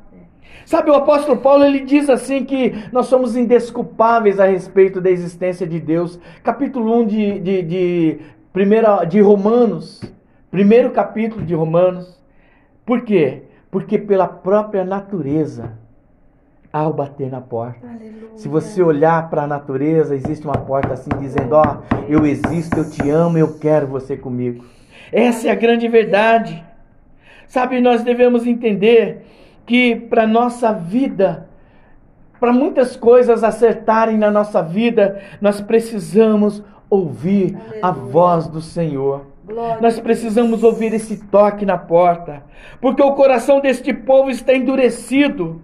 Sabe, 0.66 0.90
o 0.90 0.96
apóstolo 0.96 1.40
Paulo 1.40 1.64
ele 1.64 1.82
diz 1.82 2.10
assim 2.10 2.46
que 2.46 2.74
nós 2.92 3.08
somos 3.08 3.36
indesculpáveis 3.36 4.40
a 4.40 4.46
respeito 4.46 5.02
da 5.02 5.10
existência 5.10 5.66
de 5.68 5.80
Deus. 5.80 6.20
Capítulo 6.44 7.02
1 7.02 7.08
de, 7.08 7.40
de, 7.40 7.62
de, 7.64 8.20
primeira, 8.54 9.04
de 9.06 9.20
Romanos. 9.20 10.02
Primeiro 10.50 10.92
capítulo 10.92 11.46
de 11.46 11.54
Romanos. 11.54 12.20
Por 12.86 13.02
quê? 13.02 13.44
Porque 13.70 13.98
pela 13.98 14.28
própria 14.28 14.84
natureza, 14.84 15.80
ao 16.72 16.94
bater 16.94 17.30
na 17.30 17.42
porta. 17.42 17.86
Aleluia. 17.86 18.30
Se 18.36 18.48
você 18.48 18.82
olhar 18.82 19.30
para 19.30 19.44
a 19.44 19.48
natureza, 19.48 20.16
existe 20.16 20.46
uma 20.46 20.58
porta 20.58 20.94
assim 20.94 21.10
dizendo: 21.20 21.56
Ó, 21.56 21.78
eu 22.08 22.26
existo, 22.26 22.80
eu 22.80 22.90
te 22.90 23.10
amo, 23.10 23.38
eu 23.38 23.60
quero 23.60 23.88
você 23.88 24.16
comigo. 24.16 24.64
Essa 25.12 25.50
é 25.50 25.52
a 25.52 25.56
grande 25.56 25.88
verdade. 25.88 26.64
Sabe, 27.48 27.82
nós 27.82 28.04
devemos 28.04 28.48
entender 28.48 29.26
que 29.66 29.96
para 29.96 30.28
nossa 30.28 30.74
vida, 30.74 31.48
para 32.40 32.52
muitas 32.52 32.96
coisas 32.96 33.44
acertarem 33.44 34.18
na 34.18 34.32
nossa 34.32 34.62
vida, 34.62 35.22
nós 35.40 35.62
precisamos 35.62 36.64
ouvir 36.90 37.58
a 37.82 37.88
Aleluia. 37.88 38.12
voz 38.12 38.48
do 38.48 38.62
Senhor. 38.62 39.28
Glória 39.46 39.82
Nós 39.82 40.00
a 40.00 40.02
precisamos 40.02 40.64
ouvir 40.64 40.94
esse 40.94 41.18
toque 41.28 41.66
na 41.66 41.78
porta, 41.78 42.44
porque 42.80 43.02
o 43.02 43.14
coração 43.14 43.60
deste 43.60 43.94
povo 43.94 44.30
está 44.30 44.54
endurecido 44.54 45.62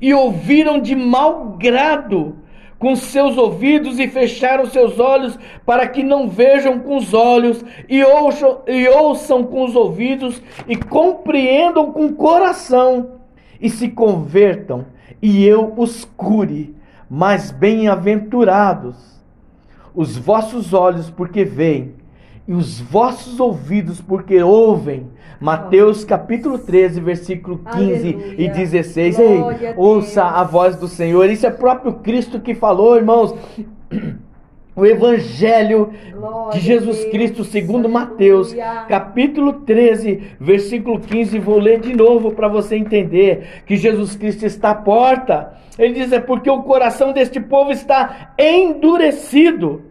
e 0.00 0.12
ouviram 0.12 0.80
de 0.80 0.94
mau 0.94 1.56
grado 1.58 2.36
com 2.78 2.96
seus 2.96 3.36
ouvidos 3.36 3.98
e 3.98 4.08
fecharam 4.08 4.64
seus 4.64 4.98
olhos 4.98 5.38
para 5.66 5.86
que 5.86 6.02
não 6.02 6.28
vejam 6.28 6.78
com 6.80 6.96
os 6.96 7.12
olhos 7.12 7.62
e 7.88 8.02
ouçam, 8.02 8.62
e 8.66 8.88
ouçam 8.88 9.44
com 9.44 9.64
os 9.64 9.76
ouvidos 9.76 10.42
e 10.66 10.74
compreendam 10.76 11.92
com 11.92 12.06
o 12.06 12.14
coração 12.14 13.19
e 13.60 13.68
se 13.68 13.88
convertam 13.88 14.86
e 15.20 15.44
eu 15.44 15.72
os 15.76 16.04
cure. 16.04 16.74
Mas 17.08 17.50
bem-aventurados 17.50 19.20
os 19.94 20.16
vossos 20.16 20.72
olhos 20.72 21.10
porque 21.10 21.44
veem 21.44 21.94
e 22.46 22.52
os 22.52 22.80
vossos 22.80 23.38
ouvidos 23.38 24.00
porque 24.00 24.42
ouvem. 24.42 25.08
Mateus 25.40 26.04
capítulo 26.04 26.58
13, 26.58 27.00
versículo 27.00 27.58
15 27.72 28.08
e 28.08 28.12
Aleluia. 28.12 28.52
16. 28.52 29.16
Glória 29.16 29.68
Ei, 29.68 29.72
a 29.72 29.74
ouça 29.76 30.24
a 30.24 30.44
voz 30.44 30.76
do 30.76 30.88
Senhor. 30.88 31.30
Isso 31.30 31.46
é 31.46 31.50
próprio 31.50 31.94
Cristo 31.94 32.40
que 32.40 32.54
falou, 32.54 32.96
irmãos. 32.96 33.34
O 34.80 34.86
Evangelho 34.86 35.92
Glória 36.12 36.58
de 36.58 36.64
Jesus. 36.64 37.04
Cristo 37.06 37.44
segundo 37.44 37.88
Mateus, 37.88 38.54
capítulo 38.88 39.52
13, 39.60 40.36
versículo 40.40 40.98
15. 40.98 41.38
Vou 41.38 41.58
ler 41.58 41.80
de 41.80 41.94
novo 41.94 42.32
para 42.32 42.48
você 42.48 42.76
entender 42.76 43.62
que 43.66 43.76
Jesus 43.76 44.16
Cristo 44.16 44.46
está 44.46 44.70
à 44.70 44.74
porta. 44.74 45.52
Ele 45.78 45.94
diz: 45.94 46.12
é 46.12 46.20
porque 46.20 46.50
o 46.50 46.62
coração 46.62 47.12
deste 47.12 47.38
povo 47.38 47.70
está 47.70 48.32
endurecido 48.38 49.82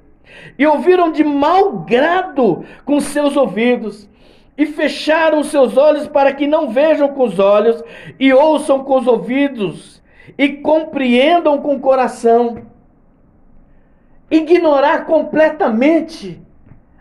e 0.57 0.65
ouviram 0.65 1.11
de 1.11 1.23
mau 1.23 1.79
grado 1.79 2.65
com 2.83 2.99
seus 2.99 3.37
ouvidos. 3.37 4.09
E 4.57 4.65
fecharam 4.65 5.41
seus 5.41 5.77
olhos 5.77 6.05
para 6.05 6.33
que 6.33 6.45
não 6.45 6.67
vejam 6.67 7.07
com 7.07 7.23
os 7.23 7.39
olhos, 7.39 7.81
e 8.19 8.33
ouçam 8.33 8.83
com 8.83 8.97
os 8.97 9.07
ouvidos, 9.07 10.03
e 10.37 10.49
compreendam 10.49 11.59
com 11.59 11.75
o 11.75 11.79
coração 11.79 12.57
ignorar 14.29 15.05
completamente 15.05 16.41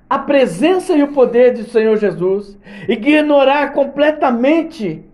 a 0.09 0.19
presença 0.19 0.95
e 0.95 1.03
o 1.03 1.13
poder 1.13 1.53
do 1.53 1.65
Senhor 1.65 1.97
Jesus, 1.97 2.59
ignorar 2.89 3.73
completamente 3.73 5.05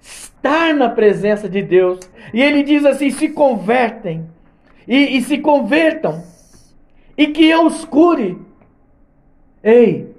estar 0.00 0.74
na 0.74 0.88
presença 0.88 1.48
de 1.48 1.62
Deus. 1.62 1.98
E 2.32 2.40
ele 2.40 2.62
diz 2.62 2.84
assim: 2.84 3.10
se 3.10 3.30
convertem 3.30 4.28
e, 4.86 5.16
e 5.16 5.22
se 5.22 5.38
convertam, 5.38 6.22
e 7.16 7.26
que 7.28 7.44
eu 7.44 7.66
os 7.66 7.84
cure. 7.84 8.38
Ei, 9.62 10.13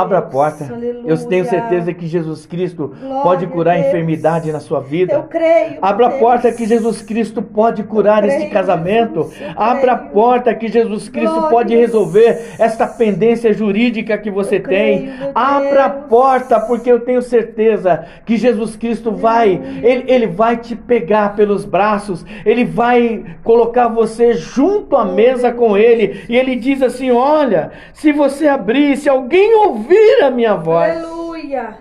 abra 0.00 0.18
a 0.18 0.22
porta. 0.22 0.64
Aleluia. 0.72 1.02
Eu 1.06 1.16
tenho 1.26 1.44
certeza 1.44 1.92
que 1.92 2.06
Jesus 2.06 2.46
Cristo 2.46 2.94
Glória 3.00 3.22
pode 3.22 3.46
curar 3.46 3.72
a 3.76 3.78
enfermidade 3.80 4.50
na 4.52 4.60
sua 4.60 4.80
vida. 4.80 5.14
Eu 5.14 5.22
creio. 5.24 5.78
Abra 5.82 6.06
a 6.08 6.10
porta 6.10 6.52
que 6.52 6.66
Jesus 6.66 7.02
Cristo 7.02 7.42
pode 7.42 7.82
curar 7.82 8.22
Eu 8.22 8.28
este 8.28 8.38
creio, 8.40 8.52
casamento. 8.52 9.22
Jesus, 9.24 9.54
Abra 9.56 9.92
a 9.92 9.98
creio. 9.98 10.12
porta 10.12 10.54
que 10.54 10.68
Jesus 10.68 11.08
Cristo 11.08 11.30
Glórias. 11.32 11.50
pode 11.50 11.76
resolver 11.76 12.54
esta 12.58 12.86
pendência 12.86 13.52
jurídica 13.52 14.16
que 14.18 14.30
você 14.30 14.56
Eu 14.56 14.62
tem. 14.62 15.06
creio, 15.06 15.30
Abra 15.34 15.84
a 15.86 15.90
porta 15.90 16.60
porque 16.60 16.90
eu 16.90 17.00
tenho 17.00 17.22
certeza 17.22 18.04
que 18.24 18.36
Jesus 18.36 18.76
Cristo 18.76 19.12
vai, 19.12 19.60
ele, 19.82 20.04
ele 20.06 20.26
vai 20.26 20.56
te 20.56 20.74
pegar 20.76 21.34
pelos 21.36 21.64
braços, 21.64 22.24
ele 22.44 22.64
vai 22.64 23.24
colocar 23.42 23.88
você 23.88 24.34
junto 24.34 24.96
à 24.96 25.04
mesa 25.04 25.52
com 25.52 25.76
ele 25.76 26.22
e 26.28 26.36
ele 26.36 26.56
diz 26.56 26.82
assim: 26.82 27.10
"Olha, 27.10 27.70
se 27.92 28.12
você 28.12 28.46
abrir, 28.48 28.96
se 28.96 29.08
alguém 29.08 29.54
ouvir 29.56 29.85
a 30.22 30.30
minha 30.30 30.54
voz, 30.54 30.96
Aleluia. 30.96 31.78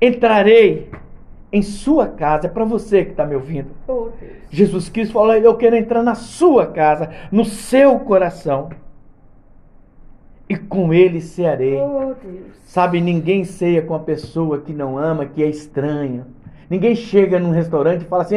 entrarei 0.00 0.90
em 1.52 1.62
sua 1.62 2.08
casa. 2.08 2.46
É 2.46 2.50
para 2.50 2.64
você 2.64 3.04
que 3.04 3.12
está 3.12 3.24
me 3.24 3.34
ouvindo. 3.36 3.70
Oh. 3.86 4.08
Jesus 4.50 4.88
Cristo 4.88 5.12
falou: 5.12 5.34
Eu 5.34 5.56
quero 5.56 5.76
entrar 5.76 6.02
na 6.02 6.14
sua 6.14 6.66
casa, 6.66 7.10
no 7.30 7.44
seu 7.44 7.98
coração, 8.00 8.70
e 10.48 10.56
com 10.56 10.92
ele 10.92 11.20
cearei. 11.20 11.78
Oh. 11.80 12.14
Sabe, 12.64 13.00
ninguém 13.00 13.44
ceia 13.44 13.82
com 13.82 13.94
a 13.94 14.00
pessoa 14.00 14.60
que 14.60 14.72
não 14.72 14.98
ama, 14.98 15.26
que 15.26 15.42
é 15.42 15.48
estranha. 15.48 16.26
Ninguém 16.68 16.96
chega 16.96 17.38
num 17.38 17.50
restaurante 17.50 18.02
e 18.02 18.08
fala 18.08 18.22
assim: 18.22 18.36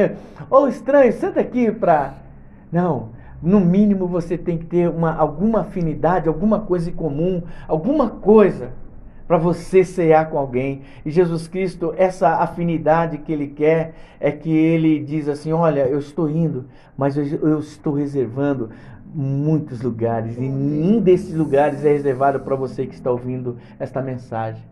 Ô 0.50 0.68
estranho, 0.68 1.12
senta 1.14 1.40
aqui 1.40 1.72
para. 1.72 2.14
Não. 2.72 3.17
No 3.42 3.60
mínimo 3.60 4.08
você 4.08 4.38
tem 4.38 4.58
que 4.58 4.66
ter 4.66 4.90
uma, 4.90 5.14
alguma 5.14 5.62
afinidade, 5.62 6.28
alguma 6.28 6.60
coisa 6.60 6.90
em 6.90 6.94
comum, 6.94 7.44
alguma 7.68 8.10
coisa 8.10 8.72
para 9.28 9.38
você 9.38 9.84
cear 9.84 10.30
com 10.30 10.38
alguém. 10.38 10.82
E 11.06 11.12
Jesus 11.12 11.48
Cristo, 11.48 11.94
essa 11.98 12.38
afinidade 12.38 13.20
que 13.20 13.32
ele 13.32 13.48
quer 13.48 13.94
é 14.20 14.32
que 14.32 14.50
ele 14.50 15.00
diz 15.00 15.28
assim: 15.28 15.52
Olha, 15.52 15.82
eu 15.82 16.00
estou 16.00 16.30
indo, 16.30 16.66
mas 16.98 17.18
eu, 17.18 17.26
eu 17.26 17.60
estou 17.60 17.94
reservando 17.94 18.70
muitos 19.14 19.82
lugares 19.82 20.38
e 20.38 20.42
nenhum 20.42 21.00
desses 21.00 21.34
lugares 21.34 21.84
é 21.86 21.92
reservado 21.92 22.40
para 22.42 22.56
você 22.56 22.86
que 22.86 22.94
está 22.94 23.10
ouvindo 23.12 23.58
esta 23.80 24.02
mensagem. 24.02 24.64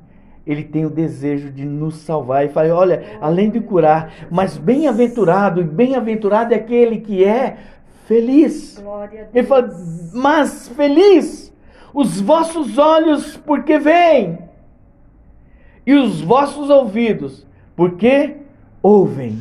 Ele 0.45 0.63
tem 0.63 0.85
o 0.85 0.89
desejo 0.89 1.49
de 1.51 1.65
nos 1.65 1.97
salvar 1.97 2.45
e 2.45 2.49
fala: 2.49 2.73
olha, 2.73 3.03
além 3.19 3.49
de 3.49 3.59
curar, 3.59 4.27
mas 4.29 4.57
bem-aventurado, 4.57 5.61
e 5.61 5.63
bem-aventurado 5.63 6.53
é 6.53 6.57
aquele 6.57 6.99
que 6.99 7.23
é 7.23 7.57
feliz. 8.07 8.81
Ele 9.33 9.47
fala: 9.47 9.69
mas 10.13 10.69
feliz 10.69 11.53
os 11.93 12.19
vossos 12.19 12.77
olhos, 12.77 13.37
porque 13.37 13.79
veem, 13.79 14.37
e 15.85 15.93
os 15.93 16.19
vossos 16.19 16.69
ouvidos, 16.69 17.45
porque 17.75 18.37
ouvem. 18.81 19.39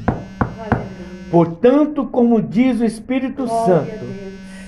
Portanto, 1.31 2.07
como 2.07 2.41
diz 2.41 2.81
o 2.81 2.85
Espírito 2.85 3.45
Glória 3.45 3.67
Santo, 3.67 4.05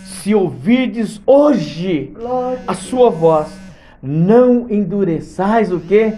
se 0.04 0.35
ouvirdes 0.35 1.20
hoje 1.24 2.12
Glória 2.12 2.64
a 2.66 2.74
sua 2.74 3.09
voz, 3.09 3.56
não 4.02 4.68
endureçais 4.68 5.70
o 5.70 5.78
que? 5.78 6.12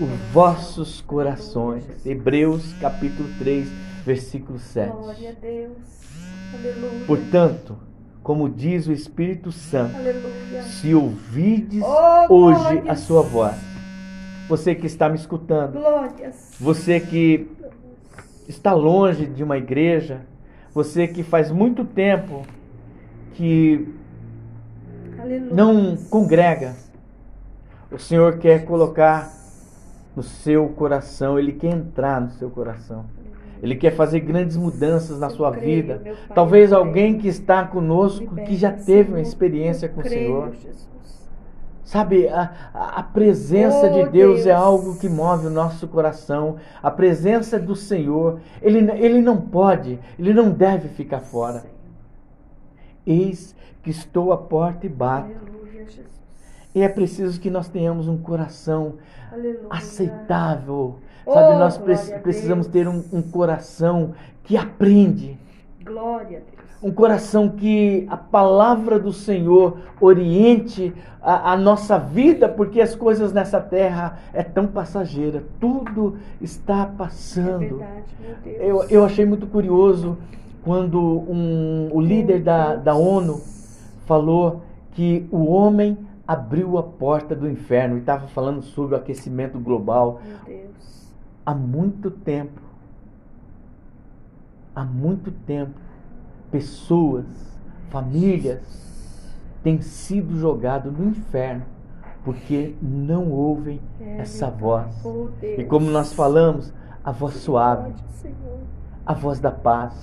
Os 0.00 0.32
vossos 0.32 1.00
corações. 1.00 1.84
Hebreus 2.06 2.72
capítulo 2.74 3.28
3, 3.40 3.68
versículo 4.06 4.60
7. 4.60 4.92
Glória 4.92 5.30
a 5.30 5.32
Deus. 5.32 5.97
Aleluia. 6.54 7.04
Portanto, 7.06 7.76
como 8.22 8.48
diz 8.48 8.86
o 8.86 8.92
Espírito 8.92 9.50
Santo, 9.52 9.96
Aleluia. 9.96 10.62
se 10.62 10.94
ouvirdes 10.94 11.82
Oh, 11.82 12.26
hoje 12.34 12.60
glórias. 12.60 12.88
a 12.88 12.94
sua 12.96 13.22
voz, 13.22 13.56
você 14.48 14.74
que 14.74 14.86
está 14.86 15.08
me 15.08 15.16
escutando, 15.16 15.72
Glórias. 15.78 16.56
você 16.60 17.00
que 17.00 17.48
está 18.48 18.72
longe 18.72 19.26
de 19.26 19.42
uma 19.44 19.56
igreja, 19.58 20.22
você 20.74 21.06
que 21.06 21.22
faz 21.22 21.50
muito 21.50 21.84
tempo 21.84 22.42
que 23.34 23.88
Aleluia. 25.18 25.54
não 25.54 25.96
congrega, 26.10 26.74
o 27.90 27.98
Senhor 27.98 28.38
quer 28.38 28.64
colocar 28.64 29.30
no 30.16 30.22
seu 30.22 30.68
coração, 30.70 31.38
Ele 31.38 31.52
quer 31.52 31.72
entrar 31.74 32.20
no 32.20 32.30
seu 32.32 32.50
coração. 32.50 33.04
Ele 33.62 33.74
quer 33.74 33.90
fazer 33.92 34.20
grandes 34.20 34.56
mudanças 34.56 35.18
na 35.18 35.28
sua 35.30 35.50
creio, 35.52 35.82
vida. 35.82 36.00
Pai, 36.04 36.14
Talvez 36.34 36.72
alguém 36.72 37.18
que 37.18 37.28
está 37.28 37.64
conosco 37.64 38.34
que 38.36 38.56
já 38.56 38.70
teve 38.72 39.10
uma 39.12 39.20
experiência 39.20 39.88
com 39.88 40.00
o 40.00 40.08
Senhor. 40.08 40.52
Sabe, 41.82 42.28
a, 42.28 42.50
a 42.74 43.02
presença 43.02 43.86
Oh, 43.86 43.92
de 44.04 44.10
Deus, 44.10 44.40
é 44.40 44.44
Deus. 44.44 44.56
algo 44.60 44.98
que 44.98 45.08
move 45.08 45.46
o 45.46 45.50
nosso 45.50 45.88
coração. 45.88 46.56
A 46.82 46.90
presença 46.90 47.58
do 47.58 47.74
Senhor, 47.74 48.40
ele, 48.60 48.78
ele 48.92 49.22
não 49.22 49.38
pode, 49.40 49.98
ele 50.18 50.34
não 50.34 50.50
deve 50.50 50.88
ficar 50.88 51.20
fora. 51.20 51.64
Eis 53.06 53.56
que 53.82 53.88
estou 53.90 54.32
à 54.32 54.36
porta 54.36 54.84
e 54.84 54.88
bato. 54.88 55.30
Aleluia. 55.32 55.86
E 56.74 56.82
é 56.82 56.88
preciso 56.90 57.40
que 57.40 57.48
nós 57.50 57.68
tenhamos 57.68 58.06
um 58.06 58.18
coração 58.18 58.96
Aleluia. 59.32 59.60
aceitável. 59.70 60.96
Oh, 61.28 61.34
Sabe, 61.34 61.58
nós 61.58 61.76
pre- 61.76 62.18
precisamos 62.20 62.66
ter 62.66 62.88
um, 62.88 63.04
um 63.12 63.20
coração 63.22 64.14
que 64.44 64.56
aprende. 64.56 65.38
Glória 65.84 66.38
a 66.38 66.40
Deus. 66.40 66.58
Um 66.82 66.90
coração 66.92 67.48
que 67.50 68.06
a 68.08 68.16
palavra 68.16 68.98
do 68.98 69.12
Senhor 69.12 69.78
oriente 70.00 70.94
a, 71.20 71.52
a 71.52 71.56
nossa 71.56 71.98
vida, 71.98 72.48
porque 72.48 72.80
as 72.80 72.94
coisas 72.94 73.32
nessa 73.32 73.60
terra 73.60 74.18
é 74.32 74.42
tão 74.44 74.66
passageira. 74.68 75.42
Tudo 75.60 76.16
está 76.40 76.82
É 76.82 76.96
passando. 76.96 77.58
verdade, 77.58 78.04
meu 78.20 78.34
Deus. 78.44 78.56
Eu, 78.60 78.84
eu 78.88 79.04
achei 79.04 79.26
muito 79.26 79.46
curioso 79.48 80.16
quando 80.64 81.00
um, 81.00 81.88
o 81.92 82.00
líder 82.00 82.42
da, 82.42 82.76
da 82.76 82.94
ONU 82.94 83.40
falou 84.06 84.62
que 84.92 85.26
o 85.30 85.46
homem 85.50 85.98
abriu 86.26 86.78
a 86.78 86.82
porta 86.82 87.34
do 87.34 87.48
inferno 87.50 87.96
e 87.96 88.00
estava 88.00 88.28
falando 88.28 88.62
sobre 88.62 88.94
o 88.94 88.98
aquecimento 88.98 89.58
global 89.58 90.20
Meu 90.24 90.36
Deus. 90.46 90.97
Há 91.48 91.54
muito 91.54 92.10
tempo. 92.10 92.60
Há 94.76 94.84
muito 94.84 95.30
tempo, 95.32 95.72
pessoas, 96.52 97.24
famílias 97.88 98.60
têm 99.62 99.80
sido 99.80 100.36
jogadas 100.38 100.92
no 100.92 101.06
inferno 101.08 101.64
porque 102.22 102.74
não 102.82 103.30
ouvem 103.32 103.80
É 103.98 104.18
essa 104.18 104.50
voz. 104.50 104.94
Oh. 105.04 105.28
E 105.42 105.64
como 105.64 105.90
nós 105.90 106.12
falamos, 106.12 106.72
a 107.02 107.10
voz 107.10 107.34
suave, 107.36 107.94
a 109.06 109.14
voz 109.14 109.40
da 109.40 109.50
paz. 109.50 109.94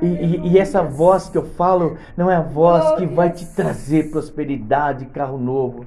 E, 0.00 0.06
e- 0.06 0.48
e 0.52 0.58
essa 0.58 0.82
voz 0.82 1.28
que 1.28 1.36
eu 1.36 1.44
falo 1.44 1.96
não 2.16 2.30
é 2.30 2.36
a 2.36 2.40
voz 2.42 2.92
que 2.98 3.04
vai 3.06 3.30
te 3.30 3.44
trazer 3.54 4.10
prosperidade, 4.10 5.04
carro 5.06 5.36
novo. 5.36 5.84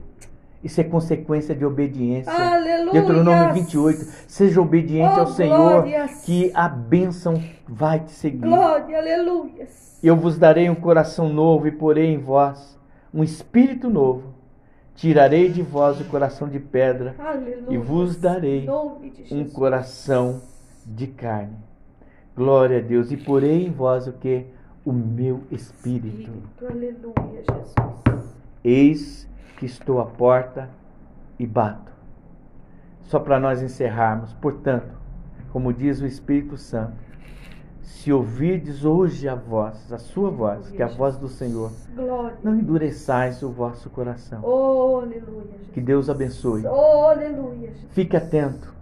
Isso 0.63 0.79
é 0.79 0.83
consequência 0.83 1.53
de 1.53 1.65
obediência. 1.65 2.31
Aleluia. 2.31 2.93
Deuteronômio 2.93 3.53
28. 3.53 3.99
Seja 4.27 4.61
obediente 4.61 5.13
Oh, 5.17 5.21
ao 5.21 5.27
Senhor, 5.27 5.57
glórias. 5.83 6.21
que 6.23 6.51
a 6.53 6.69
bênção 6.69 7.43
vai 7.67 7.99
te 7.99 8.11
seguir. 8.11 8.37
Glória, 8.47 8.97
aleluia. 8.97 9.67
Eu 10.01 10.15
vos 10.15 10.37
darei 10.37 10.69
um 10.69 10.75
coração 10.75 11.29
novo 11.29 11.67
e 11.67 11.71
porei 11.71 12.13
em 12.13 12.17
vós 12.17 12.79
um 13.13 13.23
espírito 13.23 13.89
novo. 13.89 14.33
Tirarei 14.95 15.49
de 15.49 15.61
vós 15.61 15.99
o 15.99 16.05
coração 16.05 16.47
de 16.47 16.59
pedra 16.59 17.15
Aleluia. 17.17 17.65
e 17.69 17.77
vos 17.77 18.15
darei 18.15 18.67
um 19.31 19.43
coração 19.49 20.41
de 20.85 21.07
carne. 21.07 21.57
Glória 22.35 22.77
a 22.77 22.81
Deus. 22.81 23.11
E 23.11 23.17
porei 23.17 23.65
em 23.65 23.71
vós 23.71 24.07
o 24.07 24.13
que? 24.13 24.45
o 24.85 24.91
meu 24.91 25.43
espírito. 25.49 26.29
Espírito. 26.59 26.65
Aleluia, 26.65 27.43
Jesus. 27.49 28.35
Eis 28.63 29.27
que 29.63 29.67
estou 29.67 30.01
à 30.01 30.05
porta 30.05 30.69
e 31.39 31.47
bato. 31.47 31.89
Só 33.03 33.17
para 33.17 33.39
nós 33.39 33.61
encerrarmos, 33.61 34.33
portanto, 34.33 34.93
como 35.53 35.71
diz 35.71 36.01
o 36.01 36.05
Espírito 36.05 36.57
Santo, 36.57 36.97
se 37.81 38.11
ouvirdes 38.11 38.83
hoje 38.83 39.25
a 39.29 39.35
voz, 39.35 39.93
a 39.93 39.97
sua 39.97 40.29
voz, 40.29 40.69
que 40.69 40.81
é 40.81 40.85
a 40.85 40.89
voz 40.89 41.15
do 41.15 41.29
Senhor, 41.29 41.71
Glória. 41.95 42.35
não 42.43 42.57
endureçais 42.57 43.41
o 43.41 43.49
vosso 43.51 43.89
coração. 43.89 44.41
Oh, 44.43 44.97
aleluia. 44.97 45.55
Que 45.71 45.79
Deus 45.79 46.09
abençoe. 46.09 46.65
Oh, 46.65 47.05
aleluia. 47.05 47.71
Fique 47.91 48.17
atento 48.17 48.73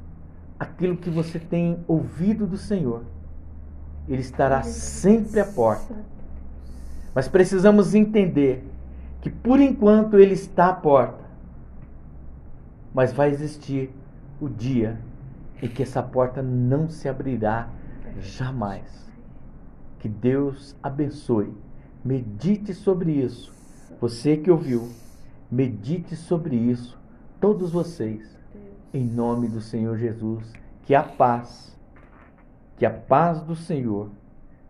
àquilo 0.59 0.97
que 0.97 1.11
você 1.11 1.37
tem 1.37 1.77
ouvido 1.87 2.47
do 2.47 2.57
Senhor. 2.57 3.03
Ele 4.09 4.21
estará 4.21 4.63
sempre 4.63 5.39
à 5.39 5.45
porta. 5.45 5.93
Mas 7.13 7.27
precisamos 7.27 7.93
entender 7.93 8.70
que 9.21 9.29
por 9.29 9.60
enquanto 9.60 10.17
ele 10.17 10.34
está 10.34 10.69
à 10.69 10.73
porta. 10.73 11.23
Mas 12.93 13.13
vai 13.13 13.29
existir 13.29 13.89
o 14.41 14.49
dia 14.49 14.99
em 15.62 15.69
que 15.69 15.84
essa 15.84 16.01
porta 16.01 16.41
não 16.41 16.89
se 16.89 17.07
abrirá 17.07 17.69
jamais. 18.19 19.10
Que 19.99 20.10
Deus 20.10 20.75
abençoe. 20.81 21.53
Medite 22.03 22.73
sobre 22.73 23.12
isso. 23.12 23.53
Você 24.01 24.36
que 24.36 24.49
ouviu, 24.49 24.89
medite 25.49 26.15
sobre 26.15 26.55
isso. 26.55 26.99
Todos 27.39 27.71
vocês, 27.71 28.36
em 28.91 29.05
nome 29.05 29.47
do 29.47 29.62
Senhor 29.62 29.95
Jesus, 29.97 30.51
que 30.84 30.95
a 30.95 31.03
paz, 31.03 31.77
que 32.77 32.86
a 32.86 32.91
paz 32.91 33.41
do 33.43 33.55
Senhor, 33.55 34.10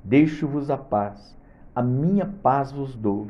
deixo-vos 0.04 0.70
a 0.70 0.78
paz, 0.78 1.38
a 1.74 1.82
minha 1.82 2.26
paz 2.26 2.72
vos 2.72 2.96
dou, 2.96 3.28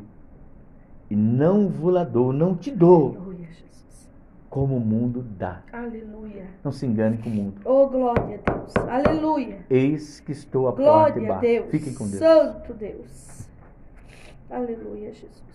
e 1.12 1.14
não 1.14 1.68
vos 1.68 1.92
dou, 2.10 2.32
não 2.32 2.56
te 2.56 2.70
dou, 2.70 3.08
Aleluia, 3.08 3.48
como 4.48 4.78
o 4.78 4.80
mundo 4.80 5.22
dá. 5.36 5.62
Aleluia. 5.70 6.46
Não 6.64 6.72
se 6.72 6.86
engane 6.86 7.18
com 7.18 7.28
o 7.28 7.32
mundo. 7.32 7.60
Oh, 7.66 7.86
glória 7.86 8.40
a 8.46 8.50
Deus. 8.50 8.72
Aleluia. 8.88 9.58
Eis 9.68 10.20
que 10.20 10.32
estou 10.32 10.68
à 10.68 10.72
porta 10.72 11.18
e 11.18 11.20
Glória 11.20 11.24
a 11.24 11.34
bato. 11.34 11.40
Deus. 11.42 11.70
Fiquem 11.70 11.92
com 11.92 12.08
Deus. 12.08 12.18
Santo 12.18 12.72
Deus. 12.72 13.46
Aleluia, 14.48 15.12
Jesus. 15.12 15.52